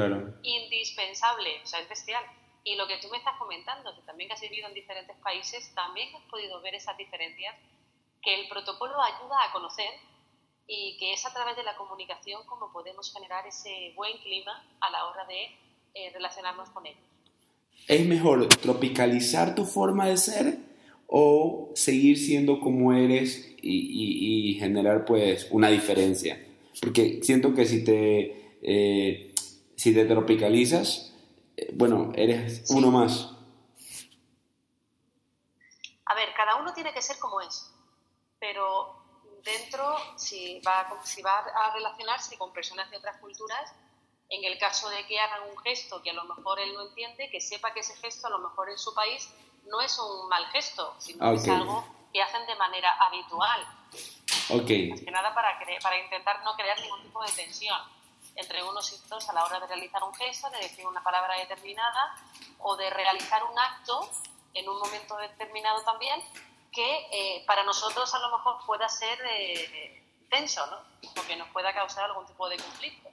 indispensable, 0.43 1.61
o 1.62 1.67
sea, 1.69 1.79
es 1.79 1.88
bestial. 1.88 2.25
Y 2.64 2.77
lo 2.77 2.87
que 2.87 2.98
tú 2.98 3.09
me 3.11 3.18
estás 3.18 3.37
comentando, 3.38 3.94
que 3.94 4.03
también 4.03 4.31
has 4.31 4.40
vivido 4.40 4.68
en 4.68 4.75
diferentes 4.75 5.16
países, 5.18 5.75
también 5.75 6.14
has 6.14 6.22
podido 6.31 6.61
ver 6.61 6.75
esas 6.75 6.96
diferencias 6.96 7.57
que 8.22 8.40
el 8.40 8.48
protocolo 8.48 8.94
ayuda 9.01 9.37
a 9.48 9.53
conocer 9.53 9.90
y 10.66 10.96
que 10.98 11.12
es 11.12 11.27
a 11.27 11.33
través 11.33 11.57
de 11.57 11.64
la 11.64 11.77
comunicación 11.77 12.42
como 12.46 12.72
podemos 12.72 13.12
generar 13.12 13.46
ese 13.46 13.92
buen 13.96 14.16
clima 14.18 14.64
a 14.81 14.90
la 14.90 15.07
hora 15.07 15.27
de 15.27 15.44
eh, 15.94 16.11
relacionarnos 16.14 16.70
con 16.70 16.87
ellos. 16.87 17.03
¿Es 17.88 18.07
mejor 18.07 18.48
tropicalizar 18.48 19.55
tu 19.55 19.64
forma 19.64 20.07
de 20.07 20.16
ser 20.16 20.59
o 21.09 21.70
seguir 21.75 22.16
siendo 22.16 22.61
como 22.61 22.92
eres 22.92 23.57
y, 23.61 24.57
generar 24.59 25.05
pues 25.05 25.48
una 25.51 25.68
diferencia? 25.68 26.40
Porque 26.81 27.20
siento 27.22 27.55
que 27.55 27.66
si 27.66 27.85
te, 27.85 28.57
eh, 28.62 29.35
si 29.75 29.92
te 29.92 30.05
tropicalizas, 30.05 31.12
bueno, 31.72 32.12
eres 32.14 32.64
uno 32.70 32.90
más. 32.90 33.31
A 36.07 36.14
ver, 36.14 36.33
cada 36.35 36.57
uno 36.57 36.72
tiene 36.75 36.92
que 36.92 37.03
ser 37.03 37.18
como 37.18 37.40
es, 37.40 37.72
pero 38.38 39.03
dentro, 39.44 39.96
si 40.16 40.61
va, 40.61 41.01
si 41.05 41.22
va 41.22 41.38
a 41.38 41.75
relacionarse 41.75 42.37
con 42.37 42.53
personas 42.53 42.90
de 42.90 42.98
otras 42.98 43.16
culturas, 43.18 43.72
en 44.29 44.44
el 44.44 44.59
caso 44.59 44.88
de 44.88 45.07
que 45.07 45.18
hagan 45.18 45.51
un 45.51 45.59
gesto 45.59 46.03
que 46.03 46.11
a 46.11 46.14
lo 46.14 46.25
mejor 46.25 46.59
él 46.61 46.72
no 46.75 46.83
entiende, 46.88 47.31
que 47.31 47.40
sepa 47.40 47.72
que 47.72 47.81
ese 47.81 47.94
gesto 47.96 48.27
a 48.27 48.31
lo 48.31 48.38
mejor 48.38 48.70
en 48.70 48.79
su 48.79 48.94
país 48.94 49.33
no 49.66 49.81
es 49.81 49.98
un 49.98 50.29
mal 50.29 50.46
gesto, 50.46 50.94
sino 50.98 51.31
que 51.31 51.37
es 51.37 51.48
algo 51.48 51.85
que 52.12 52.22
hacen 52.22 52.46
de 52.46 52.57
manera 52.57 52.96
habitual. 52.98 53.66
Okay. 54.48 54.90
Más 54.90 55.01
que 55.01 55.11
nada 55.11 55.35
para, 55.35 55.59
para 55.83 55.98
intentar 55.98 56.42
no 56.44 56.55
crear 56.57 56.79
ningún 56.81 57.03
tipo 57.03 57.22
de 57.22 57.33
tensión 57.33 57.79
entre 58.37 58.62
unos 58.62 58.92
y 58.92 58.97
otros 59.05 59.29
a 59.29 59.33
la 59.33 59.45
hora 59.45 59.61
de 59.61 59.66
realizar 59.66 60.03
un 60.03 60.14
gesto, 60.14 60.49
de 60.51 60.59
decir 60.59 60.87
una 60.87 61.03
palabra 61.03 61.35
determinada 61.38 62.16
o 62.59 62.77
de 62.77 62.90
realizar 62.90 63.42
un 63.45 63.59
acto 63.59 64.09
en 64.55 64.68
un 64.68 64.79
momento 64.79 65.16
determinado 65.16 65.83
también 65.83 66.21
que 66.71 66.83
eh, 67.12 67.45
para 67.47 67.64
nosotros 67.64 68.12
a 68.14 68.18
lo 68.21 68.37
mejor 68.37 68.57
pueda 68.66 68.88
ser 68.88 69.18
eh, 69.38 70.03
tenso, 70.31 70.62
¿no? 70.66 70.77
O 71.21 71.27
que 71.27 71.37
nos 71.37 71.49
pueda 71.49 71.73
causar 71.75 72.05
algún 72.05 72.27
tipo 72.27 72.49
de 72.49 72.57
conflicto. 72.57 73.11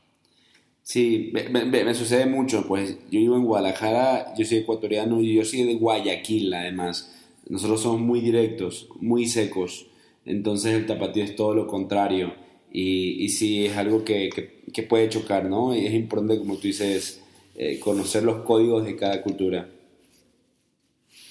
Sí, 0.82 1.32
me, 1.34 1.93
sucede 1.93 2.25
mucho, 2.25 2.65
pues 2.65 2.97
yo 3.12 3.19
vivo 3.19 3.36
en 3.36 3.45
Guadalajara, 3.45 4.34
yo 4.36 4.45
soy 4.45 4.60
ecuatoriano 4.60 5.19
y 5.19 5.36
yo 5.36 5.45
soy 5.45 5.63
de 5.63 5.75
Guayaquil 5.75 6.51
además. 6.53 7.13
Nosotros 7.47 7.84
somos 7.84 7.99
muy 7.99 8.21
directos, 8.21 8.88
muy 8.99 9.27
secos, 9.27 9.86
entonces 10.25 10.73
el 10.73 10.88
tapatío 10.88 11.23
es 11.23 11.36
todo 11.36 11.53
lo 11.53 11.67
contrario 11.67 12.34
y, 12.71 13.23
y 13.23 13.29
sí, 13.29 13.65
es 13.65 13.77
algo 13.77 14.03
que, 14.05 14.29
que, 14.73 14.84
puede 14.84 15.10
chocar, 15.10 15.45
¿no? 15.45 15.75
Y 15.75 15.86
es 15.86 15.93
importante, 15.93 16.38
como 16.38 16.55
tú 16.55 16.62
dices, 16.62 17.21
eh, 17.55 17.79
conocer 17.79 18.23
los 18.23 18.45
códigos 18.45 18.86
de 18.86 18.95
cada 18.95 19.21
cultura. 19.21 19.67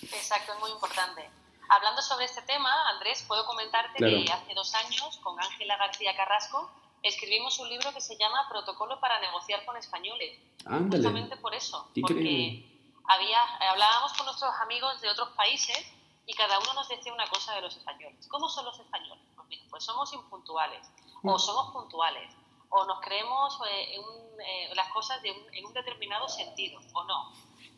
Exacto, 0.02 0.52
es 0.52 0.60
muy 0.60 0.70
importante. 0.70 1.28
Hablando 1.68 2.02
sobre 2.02 2.24
este 2.24 2.42
tema, 2.42 2.70
Andrés, 2.90 3.24
puedo 3.28 3.44
comentarte 3.46 3.98
que 3.98 4.32
hace 4.32 4.54
dos 4.54 4.74
años, 4.74 5.18
con 5.22 5.38
Ángela 5.38 5.76
García 5.76 6.16
Carrasco, 6.16 6.70
escribimos 7.02 7.58
un 7.58 7.68
libro 7.68 7.92
que 7.92 8.00
se 8.00 8.16
llama 8.16 8.46
Protocolo 8.48 8.98
para 9.00 9.20
negociar 9.20 9.64
con 9.64 9.76
españoles. 9.76 10.38
Justamente 10.64 11.36
por 11.36 11.54
eso, 11.54 11.88
porque 12.00 12.64
había, 13.04 13.42
hablábamos 13.70 14.12
con 14.14 14.26
nuestros 14.26 14.52
amigos 14.60 15.00
de 15.00 15.08
otros 15.08 15.30
países 15.30 15.78
y 16.26 16.34
cada 16.34 16.58
uno 16.58 16.74
nos 16.74 16.88
decía 16.88 17.12
una 17.12 17.26
cosa 17.26 17.54
de 17.54 17.62
los 17.62 17.76
españoles. 17.76 18.26
¿Cómo 18.28 18.48
son 18.48 18.64
los 18.66 18.78
españoles? 18.78 19.24
Pues, 19.34 19.60
pues 19.70 19.84
somos 19.84 20.12
impuntuales, 20.12 20.86
o 21.32 21.38
somos 21.38 21.72
puntuales, 21.72 22.32
o 22.70 22.84
nos 22.86 23.00
creemos 23.00 23.58
eh, 23.70 23.94
en 23.94 24.02
eh, 24.40 24.74
las 24.74 24.88
cosas 24.92 25.20
en 25.24 25.64
un 25.66 25.72
determinado 25.72 26.28
sentido, 26.28 26.80
o 26.92 27.04
no. 27.04 27.32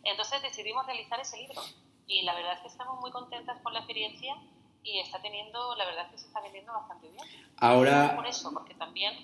Entonces 0.05 0.43
decidimos 0.43 0.87
realizar 0.87 1.21
ese 1.21 1.37
libro 1.39 1.63
y 2.07 2.23
la 2.23 2.35
verdad 2.35 2.55
es 2.55 2.61
que 2.61 2.69
estamos 2.69 3.01
muy 3.01 3.11
contentas 3.11 3.61
con 3.63 3.73
la 3.73 3.81
experiencia 3.81 4.37
y 4.83 4.99
está 4.99 5.21
teniendo, 5.21 5.75
la 5.77 5.85
verdad 5.85 6.07
es 6.07 6.13
que 6.13 6.19
se 6.19 6.27
está 6.27 6.41
vendiendo 6.41 6.73
bastante 6.73 7.09
bien. 7.09 7.25
Ahora... 7.59 8.17
Por 8.17 8.27
eso, 8.27 8.51
porque 8.53 8.75
también... 8.75 9.15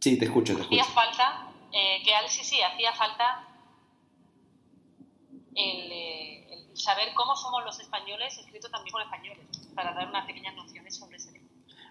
Sí, 0.00 0.18
te 0.18 0.26
escucho, 0.26 0.54
te 0.54 0.62
escucho. 0.62 0.80
Hacía 0.80 0.94
falta, 0.94 1.48
eh, 1.72 2.02
que 2.04 2.28
sí, 2.28 2.44
sí, 2.44 2.60
hacía 2.60 2.92
falta 2.92 3.48
eh, 5.54 6.46
el, 6.50 6.76
saber 6.76 7.14
cómo 7.14 7.34
somos 7.36 7.64
los 7.64 7.80
españoles, 7.80 8.36
escrito 8.36 8.68
también 8.70 8.92
por 8.92 9.02
españoles, 9.02 9.46
para 9.74 9.94
dar 9.94 10.08
unas 10.08 10.26
pequeñas 10.26 10.54
nociones 10.54 10.96
sobre. 10.96 11.18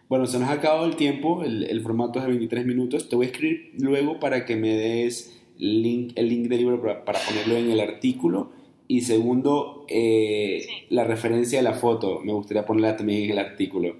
Bueno, 0.09 0.25
se 0.27 0.39
nos 0.39 0.49
ha 0.49 0.53
acabado 0.53 0.85
el 0.85 0.95
tiempo, 0.95 1.43
el, 1.43 1.63
el, 1.63 1.81
formato 1.81 2.19
es 2.19 2.25
de 2.25 2.31
23 2.31 2.65
minutos. 2.65 3.09
Te 3.09 3.15
voy 3.15 3.25
a 3.25 3.29
escribir 3.29 3.71
luego 3.79 4.19
para 4.19 4.45
que 4.45 4.55
me 4.55 4.75
des 4.75 5.41
link, 5.57 6.13
el 6.15 6.29
link 6.29 6.47
del 6.47 6.59
libro 6.59 6.81
para, 6.81 7.05
para 7.05 7.19
ponerlo 7.19 7.55
en 7.55 7.71
el 7.71 7.79
artículo 7.79 8.51
y 8.87 9.01
segundo, 9.01 9.85
eh, 9.87 10.85
la 10.89 11.03
referencia 11.03 11.59
de 11.59 11.63
la 11.63 11.73
foto, 11.73 12.19
me 12.19 12.33
gustaría 12.33 12.65
ponerla 12.65 12.97
también 12.97 13.23
en 13.23 13.31
el 13.31 13.39
artículo. 13.39 13.95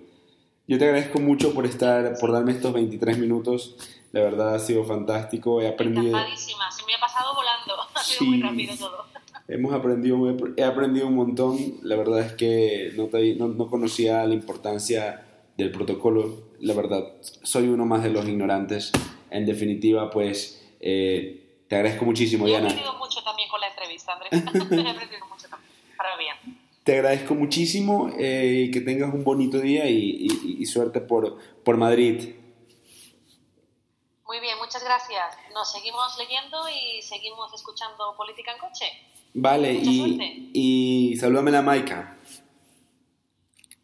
Yo 0.67 0.77
te 0.77 0.85
agradezco 0.85 1.19
mucho 1.19 1.53
por 1.53 1.65
estar, 1.65 2.15
por 2.19 2.31
darme 2.31 2.51
estos 2.51 2.73
23 2.73 3.17
minutos. 3.17 3.75
La 4.11 4.21
verdad 4.21 4.55
ha 4.55 4.59
sido 4.59 4.83
fantástico. 4.85 5.61
He 5.61 5.67
aprendido. 5.67 6.07
Encantadísima, 6.07 6.71
se 6.71 6.85
me 6.85 6.93
ha 6.93 6.99
pasado 6.99 7.33
volando. 7.33 7.73
Ha 7.95 8.03
sido 8.03 8.29
muy 8.29 8.41
rápido 8.41 8.75
todo. 8.77 9.05
Hemos 9.47 9.73
aprendido, 9.73 10.17
he 10.57 10.63
aprendido 10.63 11.07
un 11.07 11.15
montón. 11.15 11.57
La 11.81 11.95
verdad 11.95 12.19
es 12.19 12.33
que 12.33 12.91
no, 12.95 13.09
no, 13.37 13.53
no, 13.53 13.67
conocía 13.67 14.25
la 14.25 14.33
importancia 14.33 15.25
del 15.57 15.71
protocolo. 15.71 16.43
La 16.59 16.73
verdad, 16.73 17.13
soy 17.21 17.67
uno 17.67 17.85
más 17.85 18.03
de 18.03 18.09
los 18.09 18.27
ignorantes. 18.27 18.91
En 19.29 19.45
definitiva, 19.45 20.09
pues 20.09 20.63
eh, 20.79 21.63
te 21.67 21.75
agradezco 21.75 22.05
muchísimo, 22.05 22.45
Diana. 22.45 22.67
He 22.67 22.71
aprendido 22.71 22.97
mucho 22.97 23.23
también 23.23 23.49
con 23.49 23.59
la 23.61 23.67
entrevista, 23.67 24.13
Andrés. 24.13 24.31
He 24.33 24.89
aprendido 24.89 25.25
mucho 25.27 25.47
también. 25.49 25.71
Para 25.97 26.17
bien. 26.17 26.35
Te 26.83 26.93
agradezco 26.93 27.33
muchísimo 27.33 28.11
eh, 28.17 28.65
y 28.67 28.71
que 28.71 28.81
tengas 28.81 29.13
un 29.13 29.23
bonito 29.23 29.59
día 29.59 29.89
y, 29.89 30.27
y, 30.59 30.65
suerte 30.65 30.99
por, 30.99 31.37
por 31.63 31.77
Madrid. 31.77 32.35
Muy 34.27 34.39
bien, 34.41 34.57
muchas 34.59 34.83
gracias. 34.83 35.23
Nos 35.53 35.71
seguimos 35.71 36.17
leyendo 36.17 36.57
y 36.67 37.01
seguimos 37.01 37.53
escuchando 37.53 38.15
Política 38.17 38.51
en 38.51 38.59
Coche. 38.59 38.85
Vale, 39.33 39.73
y, 39.73 40.51
y 40.53 41.15
salúdame 41.15 41.51
la 41.51 41.61
Maika. 41.61 42.17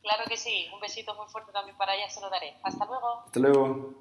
Claro 0.09 0.23
que 0.27 0.37
sí, 0.37 0.65
un 0.73 0.79
besito 0.79 1.13
muy 1.13 1.27
fuerte 1.27 1.51
también 1.51 1.77
para 1.77 1.93
ella, 1.93 2.09
se 2.09 2.19
lo 2.19 2.31
daré. 2.31 2.57
Hasta 2.63 2.83
luego. 2.85 3.21
Hasta 3.27 3.39
luego. 3.39 3.93